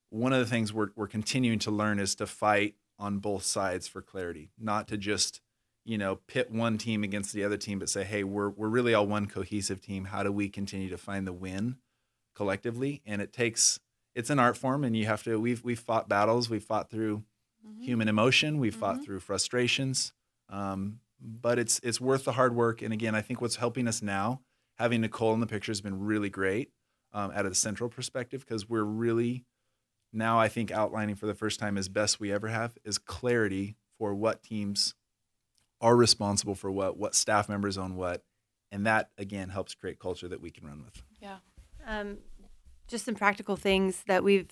one 0.10 0.34
of 0.34 0.39
the 0.39 0.45
things 0.45 0.73
we're 0.73 0.89
we're 0.95 1.08
continuing 1.08 1.60
to 1.60 1.71
learn 1.71 1.99
is 1.99 2.15
to 2.15 2.27
fight 2.27 2.75
on 2.99 3.19
both 3.19 3.43
sides 3.43 3.88
for 3.88 4.01
clarity, 4.01 4.51
not 4.60 4.88
to 4.89 4.97
just 4.97 5.41
you 5.86 5.97
know 5.97 6.19
pit 6.27 6.51
one 6.51 6.77
team 6.77 7.03
against 7.03 7.34
the 7.34 7.43
other 7.43 7.58
team, 7.58 7.79
but 7.79 7.89
say, 7.89 8.03
hey, 8.03 8.23
we're 8.23 8.49
we're 8.49 8.69
really 8.69 8.93
all 8.93 9.08
one 9.08 9.25
cohesive 9.25 9.82
team. 9.82 10.06
How 10.06 10.23
do 10.23 10.32
we 10.32 10.49
continue 10.49 10.89
to 10.89 10.97
find 10.97 11.25
the 11.25 11.34
win 11.34 11.77
collectively? 12.36 13.01
And 13.06 13.21
it 13.21 13.34
takes 13.34 13.79
it's 14.15 14.29
an 14.29 14.39
art 14.39 14.58
form, 14.58 14.84
and 14.84 14.95
you 14.95 15.06
have 15.06 15.23
to. 15.23 15.39
We've 15.39 15.63
we've 15.63 15.79
fought 15.79 16.08
battles. 16.08 16.49
We've 16.49 16.63
fought 16.63 16.89
through 16.89 17.23
human 17.79 18.08
emotion. 18.08 18.60
We've 18.60 18.75
fought 18.75 19.03
through 19.03 19.19
frustrations. 19.21 20.13
Um, 20.49 20.99
but 21.19 21.58
it's 21.58 21.79
it's 21.84 22.01
worth 22.01 22.25
the 22.25 22.34
hard 22.34 22.56
work. 22.56 22.82
And 22.82 22.93
again, 22.93 23.15
I 23.15 23.21
think 23.21 23.41
what's 23.41 23.56
helping 23.56 23.88
us 23.88 24.01
now, 24.01 24.41
having 24.77 25.01
Nicole 25.01 25.34
in 25.34 25.39
the 25.39 25.47
picture, 25.47 25.71
has 25.71 25.82
been 25.82 25.99
really 25.99 26.29
great 26.29 26.71
um, 27.13 27.32
out 27.32 27.45
of 27.45 27.51
the 27.51 27.56
central 27.56 27.89
perspective 27.89 28.41
because 28.41 28.67
we're 28.69 28.84
really 28.84 29.45
now 30.12 30.39
I 30.39 30.47
think 30.47 30.71
outlining 30.71 31.15
for 31.15 31.25
the 31.25 31.34
first 31.34 31.60
time 31.60 31.77
as 31.77 31.89
best 31.89 32.19
we 32.19 32.32
ever 32.32 32.47
have 32.49 32.77
is 32.84 32.97
clarity 32.97 33.77
for 33.97 34.13
what 34.13 34.43
teams 34.43 34.95
are 35.82 35.95
responsible 35.95 36.56
for 36.56 36.71
what, 36.71 36.97
what 36.97 37.13
staff 37.13 37.49
members 37.49 37.77
own 37.77 37.95
what, 37.95 38.23
and 38.71 38.86
that 38.86 39.10
again 39.17 39.49
helps 39.49 39.75
create 39.75 39.99
culture 39.99 40.27
that 40.27 40.41
we 40.41 40.51
can 40.51 40.67
run 40.67 40.84
with. 40.84 41.03
Yeah. 41.21 41.38
Um, 41.86 42.19
just 42.88 43.06
some 43.06 43.15
practical 43.15 43.56
things 43.56 44.03
that 44.08 44.23
we've 44.23 44.51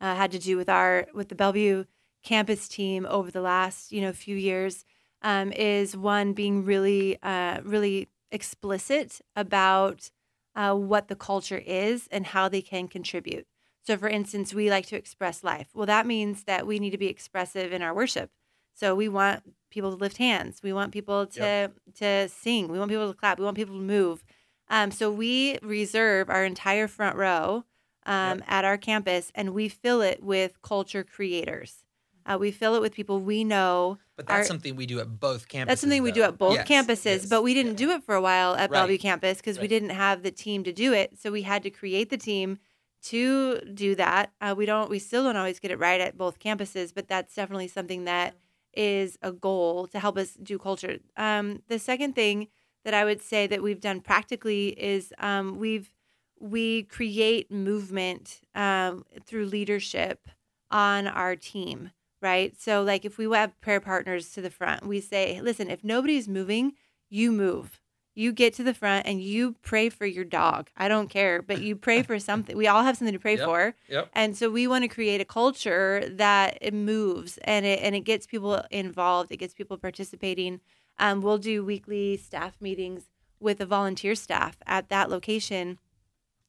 uh, 0.00 0.14
had 0.14 0.32
to 0.32 0.38
do 0.38 0.56
with 0.56 0.68
our 0.68 1.06
with 1.14 1.28
the 1.28 1.34
Bellevue 1.34 1.84
campus 2.22 2.68
team 2.68 3.06
over 3.08 3.30
the 3.30 3.40
last 3.40 3.92
you 3.92 4.00
know 4.00 4.12
few 4.12 4.36
years 4.36 4.84
um, 5.22 5.52
is 5.52 5.96
one 5.96 6.32
being 6.32 6.64
really 6.64 7.20
uh, 7.22 7.60
really 7.64 8.08
explicit 8.30 9.20
about 9.36 10.10
uh, 10.54 10.74
what 10.74 11.08
the 11.08 11.16
culture 11.16 11.62
is 11.64 12.08
and 12.10 12.26
how 12.26 12.48
they 12.48 12.62
can 12.62 12.88
contribute. 12.88 13.46
So, 13.84 13.96
for 13.96 14.08
instance, 14.08 14.54
we 14.54 14.70
like 14.70 14.86
to 14.86 14.96
express 14.96 15.42
life. 15.42 15.68
Well, 15.74 15.86
that 15.86 16.06
means 16.06 16.44
that 16.44 16.66
we 16.66 16.78
need 16.78 16.90
to 16.90 16.98
be 16.98 17.08
expressive 17.08 17.72
in 17.72 17.82
our 17.82 17.94
worship. 17.94 18.30
So 18.74 18.94
we 18.94 19.08
want 19.08 19.42
people 19.70 19.90
to 19.90 19.96
lift 19.96 20.16
hands. 20.16 20.62
We 20.62 20.72
want 20.72 20.92
people 20.92 21.26
to 21.26 21.72
to 21.96 22.28
sing. 22.28 22.68
We 22.68 22.78
want 22.78 22.90
people 22.90 23.12
to 23.12 23.18
clap. 23.18 23.38
We 23.38 23.44
want 23.44 23.56
people 23.56 23.74
to 23.76 23.80
move. 23.82 24.24
Um, 24.68 24.90
so 24.90 25.10
we 25.10 25.58
reserve 25.62 26.30
our 26.30 26.44
entire 26.44 26.88
front 26.88 27.16
row 27.16 27.64
um, 28.06 28.42
at 28.46 28.64
our 28.64 28.78
campus, 28.78 29.30
and 29.34 29.50
we 29.52 29.68
fill 29.68 30.00
it 30.00 30.22
with 30.22 30.62
culture 30.62 31.04
creators. 31.04 31.84
Uh, 32.26 32.36
we 32.38 32.50
fill 32.50 32.74
it 32.74 32.80
with 32.80 32.92
people 32.94 33.20
we 33.20 33.44
know. 33.44 33.98
But 34.16 34.26
that's 34.26 34.46
are- 34.46 34.48
something 34.48 34.76
we 34.76 34.86
do 34.86 35.00
at 35.00 35.18
both 35.20 35.48
campuses. 35.48 35.66
that's 35.66 35.80
something 35.80 36.02
we 36.02 36.12
do 36.12 36.22
at 36.22 36.38
both 36.38 36.54
Yes, 36.54 36.68
campuses, 36.68 37.04
yes. 37.04 37.26
but 37.26 37.42
we 37.42 37.54
didn't 37.54 37.74
do 37.74 37.90
it 37.90 38.02
for 38.04 38.14
a 38.14 38.20
while 38.20 38.54
at 38.54 38.70
Right. 38.70 38.78
Bellevue 38.78 38.98
campus 38.98 39.38
because 39.38 39.58
we 39.58 39.68
didn't 39.68 39.90
have 39.90 40.22
the 40.22 40.30
team 40.30 40.64
to 40.64 40.72
do 40.72 40.92
it. 40.92 41.18
So 41.18 41.30
we 41.32 41.42
had 41.42 41.62
to 41.64 41.70
create 41.70 42.10
the 42.10 42.16
team 42.18 42.58
to 43.04 43.58
do 43.74 43.94
that. 43.96 44.32
Uh, 44.40 44.54
we 44.56 44.64
don't, 44.66 44.88
we 44.88 44.98
still 44.98 45.24
don't 45.24 45.36
always 45.36 45.58
get 45.58 45.70
it 45.70 45.78
right 45.78 46.00
at 46.00 46.16
both 46.16 46.38
campuses, 46.38 46.92
but 46.94 47.08
that's 47.08 47.34
definitely 47.34 47.68
something 47.68 48.04
that 48.04 48.34
is 48.74 49.18
a 49.22 49.32
goal 49.32 49.86
to 49.88 49.98
help 49.98 50.16
us 50.16 50.34
do 50.42 50.58
culture. 50.58 50.98
Um, 51.16 51.62
the 51.68 51.78
second 51.78 52.14
thing 52.14 52.48
that 52.84 52.94
I 52.94 53.04
would 53.04 53.20
say 53.20 53.46
that 53.46 53.62
we've 53.62 53.80
done 53.80 54.00
practically 54.00 54.68
is 54.68 55.12
um, 55.18 55.58
we've 55.58 55.92
we 56.40 56.82
create 56.84 57.52
movement 57.52 58.40
um, 58.56 59.04
through 59.24 59.46
leadership 59.46 60.26
on 60.72 61.06
our 61.06 61.36
team, 61.36 61.90
right? 62.22 62.58
So, 62.60 62.82
like 62.82 63.04
if 63.04 63.18
we 63.18 63.24
have 63.36 63.60
prayer 63.60 63.80
partners 63.80 64.30
to 64.32 64.40
the 64.40 64.50
front, 64.50 64.86
we 64.86 65.00
say, 65.00 65.40
listen, 65.42 65.70
if 65.70 65.82
nobody's 65.84 66.28
moving, 66.28 66.72
you 67.10 67.32
move. 67.32 67.80
You 68.14 68.30
get 68.32 68.52
to 68.54 68.62
the 68.62 68.74
front 68.74 69.06
and 69.06 69.22
you 69.22 69.56
pray 69.62 69.88
for 69.88 70.04
your 70.04 70.24
dog. 70.24 70.68
I 70.76 70.88
don't 70.88 71.08
care, 71.08 71.40
but 71.40 71.62
you 71.62 71.74
pray 71.76 72.02
for 72.02 72.18
something. 72.18 72.54
We 72.56 72.66
all 72.66 72.82
have 72.82 72.98
something 72.98 73.14
to 73.14 73.18
pray 73.18 73.36
Yep. 73.36 73.44
for. 73.46 73.74
Yep. 73.88 74.10
And 74.12 74.36
so 74.36 74.50
we 74.50 74.66
want 74.66 74.84
to 74.84 74.88
create 74.88 75.20
a 75.22 75.24
culture 75.24 76.06
that 76.10 76.58
it 76.60 76.74
moves 76.74 77.38
and 77.44 77.64
it 77.64 77.80
and 77.82 77.94
it 77.94 78.00
gets 78.00 78.26
people 78.26 78.62
involved. 78.70 79.32
It 79.32 79.38
gets 79.38 79.54
people 79.54 79.78
participating. 79.78 80.60
Um, 80.98 81.22
we'll 81.22 81.38
do 81.38 81.64
weekly 81.64 82.18
staff 82.18 82.60
meetings 82.60 83.04
with 83.40 83.56
the 83.58 83.66
volunteer 83.66 84.14
staff 84.14 84.58
at 84.66 84.90
that 84.90 85.08
location, 85.08 85.78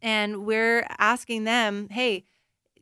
and 0.01 0.45
we're 0.45 0.85
asking 0.99 1.45
them, 1.45 1.87
"Hey, 1.89 2.25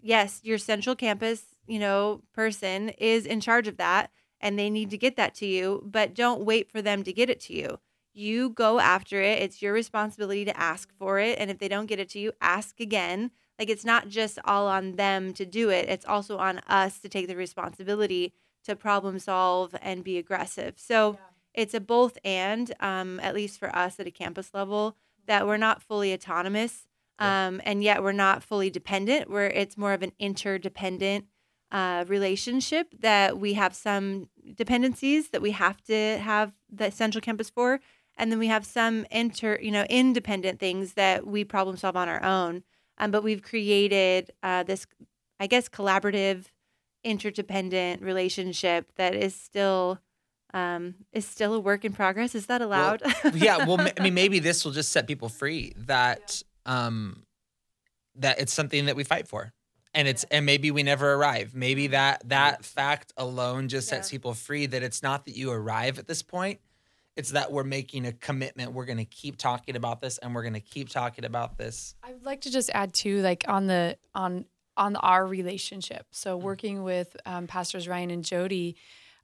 yes, 0.01 0.39
your 0.43 0.57
central 0.57 0.95
campus, 0.95 1.50
you 1.67 1.79
know, 1.79 2.21
person 2.33 2.89
is 2.89 3.25
in 3.25 3.41
charge 3.41 3.67
of 3.67 3.77
that, 3.77 4.11
and 4.39 4.57
they 4.57 4.69
need 4.69 4.89
to 4.89 4.97
get 4.97 5.15
that 5.17 5.35
to 5.35 5.45
you, 5.45 5.83
but 5.85 6.15
don't 6.15 6.45
wait 6.45 6.71
for 6.71 6.81
them 6.81 7.03
to 7.03 7.13
get 7.13 7.29
it 7.29 7.39
to 7.41 7.53
you." 7.53 7.79
You 8.13 8.49
go 8.49 8.79
after 8.79 9.21
it. 9.21 9.41
It's 9.41 9.61
your 9.61 9.73
responsibility 9.73 10.43
to 10.45 10.59
ask 10.59 10.89
for 10.97 11.19
it. 11.19 11.39
And 11.39 11.49
if 11.49 11.59
they 11.59 11.69
don't 11.69 11.85
get 11.85 11.99
it 11.99 12.09
to 12.09 12.19
you, 12.19 12.33
ask 12.41 12.79
again. 12.79 13.31
Like 13.57 13.69
it's 13.69 13.85
not 13.85 14.09
just 14.09 14.39
all 14.43 14.67
on 14.67 14.95
them 14.95 15.33
to 15.33 15.45
do 15.45 15.69
it, 15.69 15.87
it's 15.87 16.05
also 16.05 16.37
on 16.37 16.59
us 16.67 16.99
to 16.99 17.09
take 17.09 17.27
the 17.27 17.35
responsibility 17.35 18.33
to 18.65 18.75
problem 18.75 19.19
solve 19.19 19.75
and 19.81 20.03
be 20.03 20.17
aggressive. 20.17 20.75
So 20.77 21.17
it's 21.53 21.73
a 21.73 21.79
both 21.79 22.17
and, 22.23 22.73
um, 22.79 23.19
at 23.19 23.35
least 23.35 23.59
for 23.59 23.73
us 23.75 23.99
at 23.99 24.07
a 24.07 24.11
campus 24.11 24.53
level, 24.53 24.97
that 25.27 25.45
we're 25.45 25.57
not 25.57 25.81
fully 25.81 26.11
autonomous 26.13 26.87
um, 27.19 27.61
and 27.63 27.83
yet 27.83 28.01
we're 28.01 28.13
not 28.13 28.41
fully 28.41 28.71
dependent, 28.71 29.29
where 29.29 29.49
it's 29.49 29.77
more 29.77 29.93
of 29.93 30.01
an 30.01 30.11
interdependent 30.17 31.25
uh, 31.71 32.05
relationship 32.07 32.93
that 32.99 33.39
we 33.39 33.53
have 33.53 33.73
some 33.73 34.29
dependencies 34.55 35.29
that 35.29 35.41
we 35.41 35.51
have 35.51 35.81
to 35.83 36.17
have 36.19 36.53
the 36.69 36.91
central 36.91 37.21
campus 37.21 37.49
for. 37.49 37.79
And 38.17 38.31
then 38.31 38.39
we 38.39 38.47
have 38.47 38.65
some 38.65 39.05
inter 39.09 39.57
you 39.61 39.71
know 39.71 39.85
independent 39.89 40.59
things 40.59 40.93
that 40.93 41.25
we 41.25 41.43
problem 41.43 41.77
solve 41.77 41.95
on 41.95 42.09
our 42.09 42.23
own. 42.23 42.63
Um, 42.97 43.11
but 43.11 43.23
we've 43.23 43.41
created 43.41 44.31
uh, 44.43 44.63
this 44.63 44.85
i 45.39 45.47
guess 45.47 45.67
collaborative 45.67 46.45
interdependent 47.03 48.01
relationship 48.01 48.91
that 48.95 49.15
is 49.15 49.33
still 49.35 49.99
um, 50.53 50.95
is 51.13 51.25
still 51.25 51.53
a 51.53 51.59
work 51.59 51.85
in 51.85 51.93
progress. 51.93 52.35
Is 52.35 52.47
that 52.47 52.61
allowed? 52.61 53.01
yeah, 53.33 53.65
well, 53.65 53.79
I 53.97 54.03
mean, 54.03 54.13
maybe 54.13 54.39
this 54.39 54.65
will 54.65 54.73
just 54.73 54.91
set 54.91 55.07
people 55.07 55.29
free 55.29 55.73
that 55.77 56.43
um 56.65 57.23
that 58.15 58.39
it's 58.39 58.53
something 58.53 58.85
that 58.85 58.95
we 58.95 59.03
fight 59.03 59.27
for, 59.27 59.53
and 59.93 60.07
it's 60.07 60.23
and 60.25 60.45
maybe 60.45 60.71
we 60.71 60.83
never 60.83 61.13
arrive. 61.13 61.53
Maybe 61.53 61.87
that 61.87 62.27
that 62.29 62.63
fact 62.65 63.13
alone 63.17 63.67
just 63.67 63.87
sets 63.89 64.09
Yeah. 64.09 64.17
people 64.17 64.33
free. 64.33 64.65
That 64.65 64.83
it's 64.83 65.03
not 65.03 65.25
that 65.25 65.35
you 65.35 65.51
arrive 65.51 65.99
at 65.99 66.07
this 66.07 66.21
point. 66.21 66.59
It's 67.17 67.31
that 67.31 67.51
we're 67.51 67.65
making 67.65 68.05
a 68.05 68.13
commitment. 68.13 68.71
We're 68.71 68.85
going 68.85 68.97
to 68.97 69.05
keep 69.05 69.37
talking 69.37 69.75
about 69.75 69.99
this, 69.99 70.17
and 70.17 70.33
we're 70.33 70.43
going 70.43 70.53
to 70.53 70.61
keep 70.61 70.87
talking 70.89 71.25
about 71.25 71.57
this. 71.57 71.93
I 72.01 72.13
would 72.13 72.23
like 72.23 72.41
to 72.41 72.49
just 72.51 72.69
add 72.73 72.93
too, 72.93 73.21
like 73.21 73.43
on 73.47 73.67
the 73.67 73.97
on 74.15 74.45
on 74.77 74.95
our 74.95 75.27
relationship. 75.27 76.07
So 76.11 76.39
Mm. 76.39 76.43
working 76.43 76.83
with 76.83 77.17
um, 77.25 77.47
pastors 77.47 77.87
Ryan 77.89 78.11
and 78.11 78.23
Jody, 78.23 78.77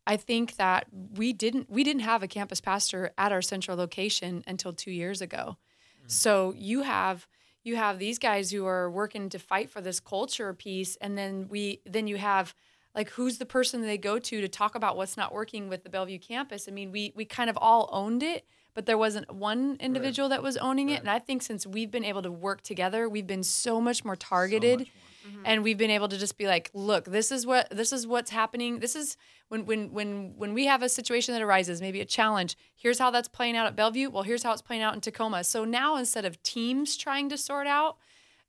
I 0.06 0.18
think 0.18 0.58
that 0.58 0.88
we 1.16 1.32
didn't 1.32 1.70
we 1.70 1.86
didn't 1.86 2.02
have 2.02 2.24
a 2.24 2.28
campus 2.28 2.60
pastor 2.60 3.12
at 3.18 3.32
our 3.32 3.42
central 3.42 3.78
location 3.78 4.44
until 4.46 4.74
two 4.74 4.92
years 4.92 5.22
ago. 5.22 5.58
Mm. 6.06 6.12
So 6.12 6.54
you 6.58 6.82
have 6.82 7.26
you 7.68 7.76
have 7.76 8.00
these 8.00 8.18
guys 8.18 8.50
who 8.52 8.66
are 8.66 8.90
working 8.90 9.30
to 9.30 9.40
fight 9.40 9.70
for 9.70 9.82
this 9.82 10.00
culture 10.00 10.54
piece, 10.54 10.96
and 10.98 11.18
then 11.18 11.48
we 11.50 11.82
then 11.86 12.08
you 12.08 12.18
have 12.18 12.56
like 12.96 13.10
who's 13.12 13.38
the 13.38 13.46
person 13.46 13.82
they 13.82 13.98
go 13.98 14.18
to 14.18 14.42
to 14.42 14.48
talk 14.48 14.74
about 14.74 14.98
what's 14.98 15.18
not 15.18 15.32
working 15.34 15.70
with 15.70 15.84
the 15.84 15.90
Bellevue 15.90 16.18
campus. 16.18 16.68
I 16.68 16.72
mean, 16.72 16.92
we 16.92 17.14
we 17.16 17.26
kind 17.26 17.50
of 17.50 17.58
all 17.62 17.90
owned 17.92 18.24
it, 18.24 18.46
but 18.74 18.86
there 18.86 18.98
wasn't 18.98 19.32
one 19.32 19.78
individual 19.80 20.30
that 20.30 20.42
was 20.42 20.58
owning 20.58 20.90
it. 20.90 21.00
And 21.02 21.10
I 21.10 21.20
think 21.20 21.42
since 21.44 21.68
we've 21.68 21.92
been 21.92 22.06
able 22.06 22.22
to 22.24 22.32
work 22.32 22.62
together, 22.62 23.08
we've 23.08 23.28
been 23.28 23.44
so 23.44 23.80
much 23.82 24.04
more 24.06 24.16
targeted. 24.16 24.88
Mm-hmm. 25.28 25.42
And 25.46 25.64
we've 25.64 25.78
been 25.78 25.92
able 25.92 26.08
to 26.08 26.18
just 26.18 26.38
be 26.38 26.48
like, 26.48 26.70
look, 26.74 27.06
this 27.06 27.32
is 27.32 27.46
what 27.46 27.70
this 27.70 27.92
is 27.92 28.08
what's 28.08 28.32
happening. 28.32 28.80
This 28.80 28.96
is 28.96 29.18
when 29.50 29.66
when 29.66 29.92
when 29.92 30.34
when 30.38 30.54
we 30.54 30.66
have 30.66 30.82
a 30.82 30.90
situation 30.90 31.34
that 31.34 31.42
arises, 31.42 31.82
maybe 31.82 32.02
a 32.02 32.06
challenge. 32.06 32.58
Here's 32.76 33.00
how 33.00 33.12
that's 33.12 33.28
playing 33.28 33.58
out 33.58 33.68
at 33.68 33.76
Bellevue. 33.76 34.10
Well, 34.10 34.24
here's 34.24 34.44
how 34.44 34.54
it's 34.54 34.62
playing 34.62 34.82
out 34.82 34.94
in 34.94 35.02
Tacoma. 35.02 35.44
So 35.44 35.66
now 35.66 35.96
instead 35.98 36.26
of 36.26 36.42
teams 36.44 36.98
trying 36.98 37.30
to 37.30 37.38
sort 37.38 37.68
out, 37.68 37.98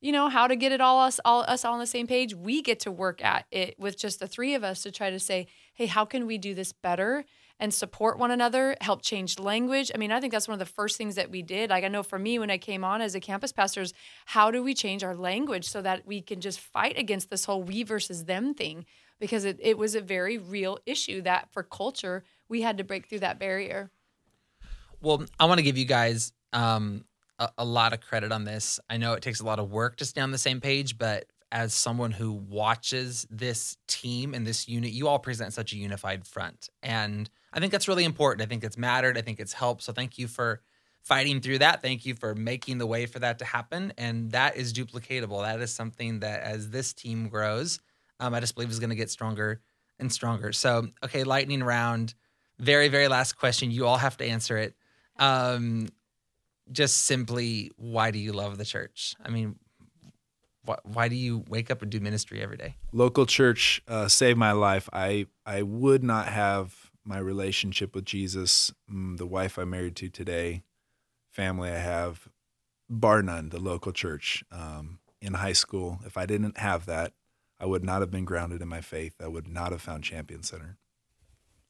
you 0.01 0.13
know, 0.13 0.29
how 0.29 0.47
to 0.47 0.57
get 0.57 0.73
it 0.73 0.81
all 0.81 1.01
us 1.01 1.21
all 1.25 1.43
us 1.43 1.65
all 1.65 1.75
on 1.75 1.81
the 1.81 1.87
same 1.87 2.07
page, 2.07 2.35
we 2.35 2.63
get 2.63 2.81
to 2.81 2.91
work 2.91 3.25
at 3.25 3.47
it 3.51 3.79
with 3.79 3.99
just 3.99 4.21
the 4.21 4.29
three 4.29 4.55
of 4.55 4.65
us 4.65 4.83
to 4.83 4.91
try 4.91 5.11
to 5.11 5.19
say, 5.19 5.47
hey, 5.75 5.87
how 5.87 6.05
can 6.05 6.27
we 6.27 6.39
do 6.39 6.55
this 6.55 6.73
better? 6.73 7.25
And 7.61 7.75
support 7.75 8.19
one 8.19 8.31
another, 8.31 8.77
help 8.81 9.03
change 9.03 9.39
language. 9.39 9.91
I 9.95 9.99
mean, 9.99 10.13
I 10.13 10.21
think 10.21 10.33
that's 10.33 10.47
one 10.47 10.55
of 10.55 10.59
the 10.59 10.73
first 10.73 10.97
things 10.97 11.17
that 11.17 11.31
we 11.31 11.43
did. 11.43 11.71
Like 11.71 11.85
I 11.85 11.89
know 11.89 12.03
for 12.03 12.19
me 12.19 12.39
when 12.39 12.51
I 12.51 12.59
came 12.59 12.85
on 12.85 13.01
as 13.01 13.15
a 13.15 13.21
campus 13.21 13.53
pastor, 13.53 13.83
is 13.83 13.93
how 14.27 14.51
do 14.51 14.63
we 14.63 14.75
change 14.75 15.03
our 15.03 15.17
language 15.17 15.69
so 15.69 15.83
that 15.83 16.07
we 16.07 16.21
can 16.21 16.41
just 16.41 16.61
fight 16.61 16.97
against 16.97 17.31
this 17.31 17.45
whole 17.45 17.63
we 17.63 17.83
versus 17.83 18.25
them 18.25 18.55
thing? 18.55 18.85
Because 19.19 19.45
it, 19.45 19.59
it 19.61 19.77
was 19.77 19.95
a 19.95 20.01
very 20.01 20.39
real 20.39 20.79
issue 20.87 21.23
that 21.23 21.49
for 21.51 21.65
culture, 21.65 22.23
we 22.49 22.63
had 22.63 22.79
to 22.79 22.85
break 22.85 23.09
through 23.09 23.21
that 23.21 23.41
barrier. 23.41 23.91
Well, 25.01 25.25
I 25.39 25.47
want 25.47 25.59
to 25.59 25.65
give 25.65 25.77
you 25.77 25.85
guys 25.85 26.33
um, 26.53 27.05
a, 27.39 27.51
a 27.59 27.65
lot 27.65 27.93
of 27.93 28.01
credit 28.01 28.31
on 28.31 28.45
this. 28.45 28.79
I 28.89 28.97
know 28.97 29.15
it 29.15 29.23
takes 29.23 29.41
a 29.41 29.45
lot 29.45 29.59
of 29.59 29.71
work 29.71 29.97
to 29.97 30.05
stay 30.05 30.21
on 30.21 30.31
the 30.31 30.39
same 30.39 30.61
page, 30.61 30.97
but 30.97 31.27
as 31.51 31.73
someone 31.73 32.13
who 32.13 32.33
watches 32.33 33.27
this 33.31 33.77
team 33.87 34.35
and 34.35 34.47
this 34.47 34.69
unit, 34.69 34.93
you 34.93 35.09
all 35.09 35.19
present 35.19 35.53
such 35.53 35.73
a 35.73 35.77
unified 35.77 36.27
front. 36.27 36.69
And 36.83 37.29
I 37.53 37.61
think 37.61 37.73
that's 37.73 37.89
really 37.89 38.05
important. 38.05 38.43
I 38.43 38.47
think 38.47 38.65
it's 38.65 38.79
mattered. 38.79 39.17
I 39.17 39.23
think 39.23 39.41
it's 39.41 39.53
helped. 39.53 39.83
So 39.83 39.93
thank 39.93 40.19
you 40.19 40.29
for 40.29 40.61
fighting 41.03 41.41
through 41.41 41.59
that. 41.59 41.81
Thank 41.81 42.05
you 42.05 42.15
for 42.15 42.35
making 42.35 42.79
the 42.79 42.87
way 42.87 43.07
for 43.07 43.19
that 43.21 43.39
to 43.39 43.45
happen. 43.45 43.93
And 43.97 44.31
that 44.33 44.57
is 44.57 44.73
duplicatable. 44.73 45.43
That 45.43 45.61
is 45.61 45.73
something 45.73 46.21
that 46.21 46.43
as 46.43 46.71
this 46.71 46.93
team 46.93 47.29
grows, 47.29 47.81
um, 48.21 48.35
I 48.35 48.41
just 48.41 48.55
believe 48.55 48.71
is 48.71 48.81
going 48.81 48.91
to 48.91 48.97
get 48.97 49.11
stronger 49.11 49.61
and 49.99 50.13
stronger. 50.13 50.53
So, 50.53 50.89
okay, 51.05 51.25
lightning 51.25 51.63
round. 51.63 52.15
Very, 52.59 52.89
very 52.89 53.09
last 53.09 53.39
question. 53.39 53.71
You 53.71 53.87
all 53.87 53.97
have 53.97 54.17
to 54.19 54.25
answer 54.25 54.59
it. 54.59 54.75
Um, 55.19 55.89
just 56.71 57.05
simply, 57.05 57.71
why 57.77 58.11
do 58.11 58.19
you 58.19 58.33
love 58.33 58.59
the 58.59 58.65
church? 58.65 59.15
I 59.25 59.31
mean, 59.31 59.57
why, 60.83 61.09
do 61.09 61.17
you 61.17 61.45
wake 61.49 61.71
up 61.71 61.81
and 61.81 61.91
do 61.91 61.99
ministry 61.99 62.43
every 62.43 62.59
day? 62.59 62.77
Local 62.93 63.25
church 63.25 63.83
uh, 63.89 64.09
saved 64.09 64.39
my 64.39 64.53
life. 64.53 64.89
I 64.93 65.27
I 65.47 65.63
would 65.63 66.05
not 66.05 66.29
have 66.29 66.88
my 67.09 67.19
relationship 67.19 67.95
with 67.95 68.05
Jesus, 68.05 68.73
mm, 68.93 69.17
the 69.17 69.27
wife 69.27 69.59
I'm 69.59 69.71
married 69.71 69.97
to 69.97 70.09
today, 70.09 70.63
family 71.31 71.71
I 71.71 71.79
have, 71.79 72.29
bar 72.89 73.23
none, 73.23 73.49
the 73.49 73.59
local 73.59 73.93
church 73.93 74.45
um, 74.53 74.99
in 75.21 75.35
high 75.35 75.55
school. 75.55 76.01
If 76.05 76.17
I 76.17 76.27
didn't 76.27 76.59
have 76.59 76.87
that, 76.87 77.15
I 77.59 77.67
would 77.67 77.83
not 77.83 78.03
have 78.03 78.11
been 78.11 78.25
grounded 78.25 78.63
in 78.63 78.69
my 78.69 78.83
faith. 78.83 79.15
I 79.21 79.27
would 79.27 79.49
not 79.49 79.73
have 79.73 79.83
found 79.83 80.05
Champion 80.05 80.43
Center. 80.43 80.77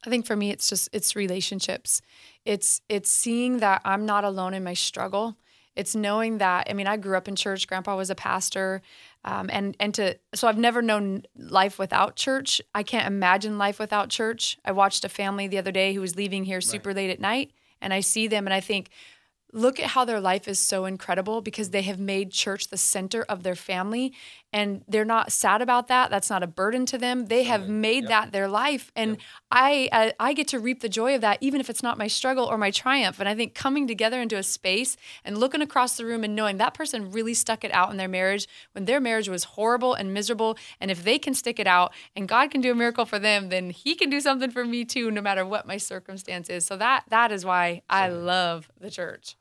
I 0.05 0.11
think 0.11 0.27
for 0.27 0.37
me 0.37 0.51
it's 0.51 0.69
just 0.69 0.89
it's 0.93 1.17
relationships. 1.17 2.03
It's 2.45 2.81
it's 2.89 3.11
seeing 3.11 3.59
that 3.59 3.81
I'm 3.85 4.07
not 4.07 4.25
alone 4.25 4.55
in 4.55 4.63
my 4.63 4.75
struggle. 4.75 5.37
It's 5.79 5.95
knowing 5.95 6.39
that 6.39 6.67
I 6.69 6.73
mean 6.75 6.87
I 6.87 6.97
grew 6.97 7.17
up 7.17 7.29
in 7.29 7.37
church. 7.37 7.69
Grandpa 7.69 7.97
was 7.97 8.11
a 8.11 8.15
pastor, 8.15 8.83
um, 9.25 9.49
and 9.53 9.77
and 9.79 9.95
to 9.95 10.19
so 10.35 10.49
I've 10.49 10.59
never 10.59 10.83
known 10.83 11.23
life 11.37 11.79
without 11.79 12.17
church. 12.17 12.61
I 12.75 12.83
can't 12.83 13.07
imagine 13.07 13.59
life 13.59 13.79
without 13.79 14.11
church. 14.11 14.59
I 14.65 14.73
watched 14.73 15.05
a 15.05 15.09
family 15.09 15.47
the 15.47 15.59
other 15.59 15.73
day 15.73 15.95
who 15.95 16.01
was 16.01 16.17
leaving 16.17 16.45
here 16.45 16.61
super 16.61 16.93
late 16.93 17.11
at 17.11 17.21
night, 17.21 17.53
and 17.81 17.95
I 17.95 18.01
see 18.01 18.27
them 18.27 18.47
and 18.47 18.53
I 18.53 18.61
think 18.61 18.91
look 19.53 19.81
at 19.81 19.87
how 19.91 20.05
their 20.05 20.21
life 20.21 20.47
is 20.47 20.59
so 20.59 20.85
incredible 20.85 21.41
because 21.41 21.71
they 21.71 21.83
have 21.83 21.99
made 21.99 22.31
church 22.31 22.69
the 22.69 22.77
center 22.77 23.23
of 23.29 23.43
their 23.43 23.55
family 23.55 24.13
and 24.53 24.83
they're 24.89 25.05
not 25.05 25.31
sad 25.31 25.61
about 25.61 25.89
that. 25.89 26.11
That's 26.11 26.31
not 26.31 26.43
a 26.43 26.47
burden 26.47 26.87
to 26.87 26.99
them. 26.99 27.27
They 27.27 27.45
have 27.45 27.69
made 27.69 28.05
yep. 28.05 28.09
that 28.09 28.33
their 28.33 28.49
life. 28.49 28.91
And 28.97 29.13
yep. 29.13 29.21
I, 29.51 29.89
I 29.93 30.13
i 30.21 30.33
get 30.33 30.49
to 30.49 30.59
reap 30.59 30.81
the 30.81 30.89
joy 30.89 31.15
of 31.15 31.21
that 31.21 31.39
even 31.41 31.61
if 31.61 31.71
it's 31.71 31.83
not 31.83 31.99
my 31.99 32.07
struggle 32.07 32.45
or 32.45 32.59
my 32.59 32.71
triumph. 32.71 33.21
And 33.21 33.29
i 33.29 33.35
think 33.35 33.55
coming 33.55 33.87
together 33.87 34.21
into 34.21 34.37
a 34.37 34.43
space 34.43 34.97
and 35.25 35.39
looking 35.39 35.63
across 35.63 35.97
the 35.97 36.05
room 36.05 36.25
and 36.25 36.35
knowing 36.35 36.59
that 36.59 36.75
person 36.75 37.11
really 37.11 37.35
stuck 37.35 37.65
it 37.65 37.73
out 37.73 37.91
in 37.91 37.97
their 37.97 38.09
marriage 38.09 38.47
when 38.73 38.85
their 38.85 39.01
marriage 39.01 39.29
was 39.29 39.45
horrible 39.45 39.95
and 39.95 40.15
miserable. 40.15 40.59
And 40.81 40.91
if 40.91 41.05
they 41.05 41.19
can 41.19 41.35
stick 41.35 41.59
it 41.59 41.67
out 41.67 41.93
and 42.15 42.29
god 42.29 42.51
can 42.51 42.61
do 42.61 42.73
a 42.73 42.75
miracle 42.75 43.05
for 43.05 43.19
them 43.19 43.49
then 43.49 43.71
he 43.71 43.95
can 43.95 44.11
do 44.11 44.21
something 44.21 44.51
for 44.51 44.65
me 44.65 44.85
too 44.85 45.11
no 45.11 45.21
matter 45.21 45.45
what 45.45 45.67
my 45.67 45.77
circumstance 45.77 46.49
is. 46.49 46.67
So 46.67 46.77
that 46.77 47.05
that 47.09 47.33
is 47.33 47.45
why 47.45 47.83
i 47.89 48.09
love 48.09 48.71
the 48.81 48.91
church 48.91 49.38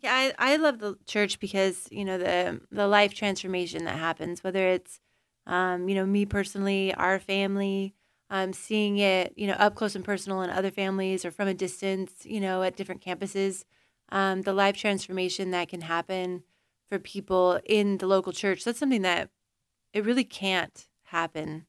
yeah, 0.00 0.32
I, 0.38 0.52
I 0.52 0.56
love 0.56 0.78
the 0.78 0.96
church 1.06 1.40
because 1.40 1.88
you 1.90 2.04
know 2.04 2.18
the 2.18 2.60
the 2.70 2.86
life 2.86 3.14
transformation 3.14 3.84
that 3.84 3.98
happens, 3.98 4.44
whether 4.44 4.68
it's 4.68 5.00
um, 5.46 5.88
you 5.88 5.94
know 5.94 6.06
me 6.06 6.26
personally, 6.26 6.94
our 6.94 7.18
family, 7.18 7.94
um, 8.30 8.52
seeing 8.52 8.98
it 8.98 9.34
you 9.36 9.46
know 9.46 9.54
up 9.54 9.74
close 9.74 9.94
and 9.94 10.04
personal 10.04 10.42
in 10.42 10.50
other 10.50 10.70
families 10.70 11.24
or 11.24 11.30
from 11.30 11.48
a 11.48 11.54
distance, 11.54 12.12
you 12.24 12.40
know 12.40 12.62
at 12.62 12.76
different 12.76 13.02
campuses, 13.04 13.64
um, 14.10 14.42
the 14.42 14.52
life 14.52 14.76
transformation 14.76 15.50
that 15.50 15.68
can 15.68 15.82
happen 15.82 16.42
for 16.88 16.98
people 16.98 17.60
in 17.64 17.98
the 17.98 18.06
local 18.06 18.32
church. 18.32 18.64
That's 18.64 18.78
something 18.78 19.02
that 19.02 19.30
it 19.92 20.04
really 20.04 20.24
can't 20.24 20.86
happen 21.04 21.66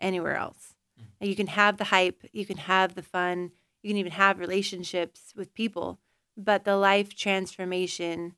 anywhere 0.00 0.36
else. 0.36 0.74
Mm-hmm. 1.00 1.26
You 1.26 1.36
can 1.36 1.48
have 1.48 1.76
the 1.76 1.84
hype, 1.84 2.24
you 2.32 2.46
can 2.46 2.56
have 2.56 2.94
the 2.94 3.02
fun, 3.02 3.52
you 3.82 3.90
can 3.90 3.98
even 3.98 4.12
have 4.12 4.38
relationships 4.38 5.32
with 5.36 5.54
people 5.54 5.98
but 6.38 6.64
the 6.64 6.76
life 6.76 7.14
transformation 7.14 8.34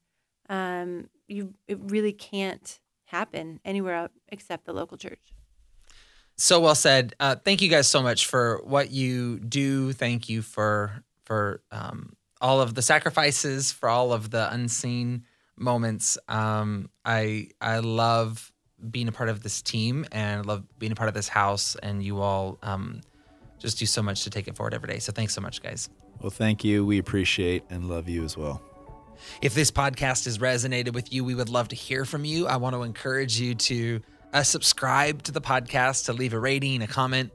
um, 0.49 1.09
you 1.29 1.55
it 1.69 1.79
really 1.81 2.13
can't 2.13 2.81
happen 3.05 3.61
anywhere 3.65 4.09
except 4.29 4.65
the 4.65 4.73
local 4.73 4.97
church. 4.97 5.33
So 6.37 6.61
well 6.61 6.75
said. 6.75 7.15
Uh, 7.21 7.37
thank 7.37 7.63
you 7.63 7.69
guys 7.69 7.87
so 7.87 8.03
much 8.03 8.27
for 8.27 8.61
what 8.65 8.91
you 8.91 9.39
do. 9.39 9.93
Thank 9.93 10.29
you 10.29 10.43
for 10.43 11.05
for 11.25 11.63
um, 11.71 12.15
all 12.41 12.61
of 12.61 12.75
the 12.75 12.83
sacrifices 12.83 13.71
for 13.71 13.89
all 13.89 14.13
of 14.13 14.31
the 14.31 14.53
unseen 14.53 15.25
moments. 15.57 16.19
Um, 16.29 16.89
i 17.05 17.49
i 17.61 17.79
love 17.79 18.51
being 18.91 19.09
a 19.09 19.13
part 19.13 19.29
of 19.29 19.43
this 19.43 19.61
team 19.61 20.07
and 20.11 20.47
love 20.47 20.65
being 20.79 20.91
a 20.91 20.95
part 20.95 21.09
of 21.09 21.15
this 21.15 21.29
house 21.29 21.77
and 21.83 22.03
you 22.03 22.21
all 22.21 22.59
um, 22.63 23.03
just 23.59 23.79
do 23.79 23.85
so 23.85 24.03
much 24.03 24.25
to 24.25 24.31
take 24.31 24.49
it 24.49 24.57
forward 24.57 24.73
every 24.73 24.89
day. 24.89 24.99
So 24.99 25.13
thanks 25.13 25.35
so 25.35 25.43
much 25.43 25.63
guys 25.63 25.91
well, 26.21 26.31
thank 26.31 26.65
you. 26.65 26.85
We 26.85 26.99
appreciate 26.99 27.65
and 27.71 27.89
love 27.89 28.09
you 28.09 28.25
as 28.25 28.37
well. 28.37 28.63
If 29.43 29.55
this 29.55 29.71
podcast 29.71 30.25
has 30.25 30.39
resonated 30.39 30.93
with 30.93 31.13
you, 31.13 31.25
we 31.25 31.35
would 31.35 31.49
love 31.49 31.69
to 31.69 31.77
hear 31.77 32.05
from 32.05 32.25
you. 32.25 32.47
I 32.47 32.57
want 32.57 32.75
to 32.75 32.83
encourage 32.83 33.39
you 33.41 33.55
to 33.55 34.01
uh, 34.33 34.43
subscribe 34.43 35.23
to 35.25 35.33
the 35.33 35.41
podcast, 35.41 36.07
to 36.07 36.13
leave 36.13 36.33
a 36.33 36.39
rating, 36.39 36.83
a 36.83 36.87
comment, 36.87 37.31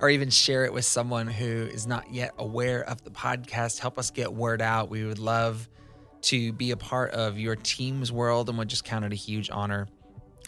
or 0.00 0.10
even 0.10 0.30
share 0.30 0.64
it 0.64 0.72
with 0.72 0.84
someone 0.84 1.26
who 1.26 1.46
is 1.46 1.86
not 1.86 2.12
yet 2.12 2.32
aware 2.38 2.82
of 2.82 3.02
the 3.04 3.10
podcast. 3.10 3.78
Help 3.78 3.98
us 3.98 4.10
get 4.10 4.32
word 4.32 4.60
out. 4.60 4.90
We 4.90 5.04
would 5.04 5.18
love 5.18 5.68
to 6.22 6.52
be 6.52 6.70
a 6.70 6.76
part 6.76 7.10
of 7.12 7.38
your 7.38 7.56
team's 7.56 8.10
world 8.10 8.48
and 8.48 8.58
would 8.58 8.68
just 8.68 8.84
count 8.84 9.04
it 9.04 9.12
a 9.12 9.16
huge 9.16 9.50
honor. 9.50 9.88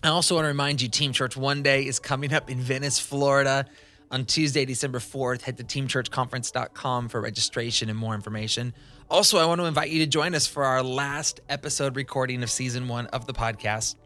I 0.03 0.09
also 0.09 0.35
want 0.35 0.45
to 0.45 0.49
remind 0.49 0.83
you, 0.83 0.89
Team 0.89 1.13
Church 1.13 1.37
One 1.37 1.63
Day 1.63 1.87
is 1.87 1.99
coming 1.99 2.33
up 2.33 2.51
in 2.51 2.61
Venice, 2.61 2.99
Florida 2.99 3.67
on 4.11 4.25
Tuesday, 4.25 4.65
December 4.65 4.99
4th. 4.99 5.43
Head 5.43 5.57
to 5.59 5.65
teamchurchconference.com 5.65 7.09
for 7.09 7.21
registration 7.21 7.89
and 7.89 7.99
more 7.99 8.15
information. 8.15 8.73
Also, 9.11 9.39
I 9.39 9.47
want 9.47 9.61
to 9.61 9.67
invite 9.67 9.91
you 9.91 10.01
to 10.01 10.07
join 10.07 10.35
us 10.35 10.47
for 10.47 10.65
our 10.65 10.83
last 10.83 11.41
episode 11.49 11.97
recording 11.97 12.43
of 12.43 12.51
season 12.51 12.89
one 12.89 13.07
of 13.09 13.27
the 13.27 13.33
podcast. 13.33 13.97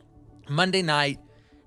Monday 0.48 0.82
night, 0.82 1.18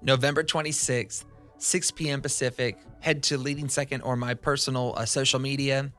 November 0.01 0.43
26th, 0.43 1.25
6 1.57 1.91
p.m. 1.91 2.21
Pacific. 2.21 2.77
Head 2.99 3.23
to 3.23 3.37
Leading 3.37 3.69
Second 3.69 4.01
or 4.01 4.15
my 4.15 4.33
personal 4.33 4.93
uh, 4.95 5.05
social 5.05 5.39
media 5.39 5.91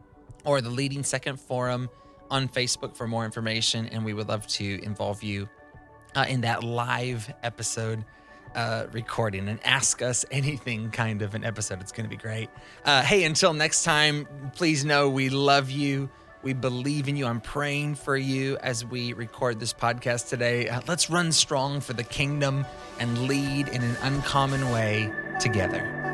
or 0.44 0.61
the 0.61 0.70
Leading 0.70 1.03
Second 1.03 1.38
Forum 1.38 1.88
on 2.31 2.49
Facebook 2.49 2.97
for 2.97 3.07
more 3.07 3.25
information. 3.25 3.87
And 3.87 4.05
we 4.05 4.14
would 4.14 4.29
love 4.29 4.47
to 4.49 4.83
involve 4.83 5.23
you 5.23 5.49
uh, 6.14 6.27
in 6.29 6.42
that 6.42 6.64
live 6.64 7.33
episode 7.42 8.05
uh, 8.55 8.87
recording 8.93 9.49
and 9.49 9.59
ask 9.64 10.03
us 10.03 10.25
anything 10.31 10.90
kind 10.90 11.23
of 11.23 11.35
an 11.35 11.45
episode. 11.45 11.81
It's 11.81 11.93
going 11.93 12.05
to 12.05 12.11
be 12.11 12.17
great. 12.17 12.51
Uh, 12.85 13.03
hey, 13.03 13.25
until 13.25 13.53
next 13.53 13.85
time, 13.85 14.27
please 14.55 14.85
know 14.85 15.11
we 15.11 15.29
love 15.29 15.71
you. 15.71 16.09
We 16.43 16.53
believe 16.53 17.09
in 17.09 17.17
you. 17.17 17.27
I'm 17.27 17.40
praying 17.40 17.95
for 17.95 18.17
you 18.17 18.59
as 18.59 18.85
we 18.85 19.14
record 19.14 19.61
this 19.61 19.73
podcast 19.73 20.29
today. 20.29 20.69
Uh, 20.69 20.83
let's 20.87 21.09
run 21.09 21.33
strong 21.33 21.81
for 21.81 21.95
the 21.95 22.05
kingdom 22.05 22.67
and 23.01 23.27
lead 23.27 23.69
in 23.69 23.83
an 23.83 23.97
uncommon 24.03 24.71
way 24.71 25.11
together. 25.40 26.12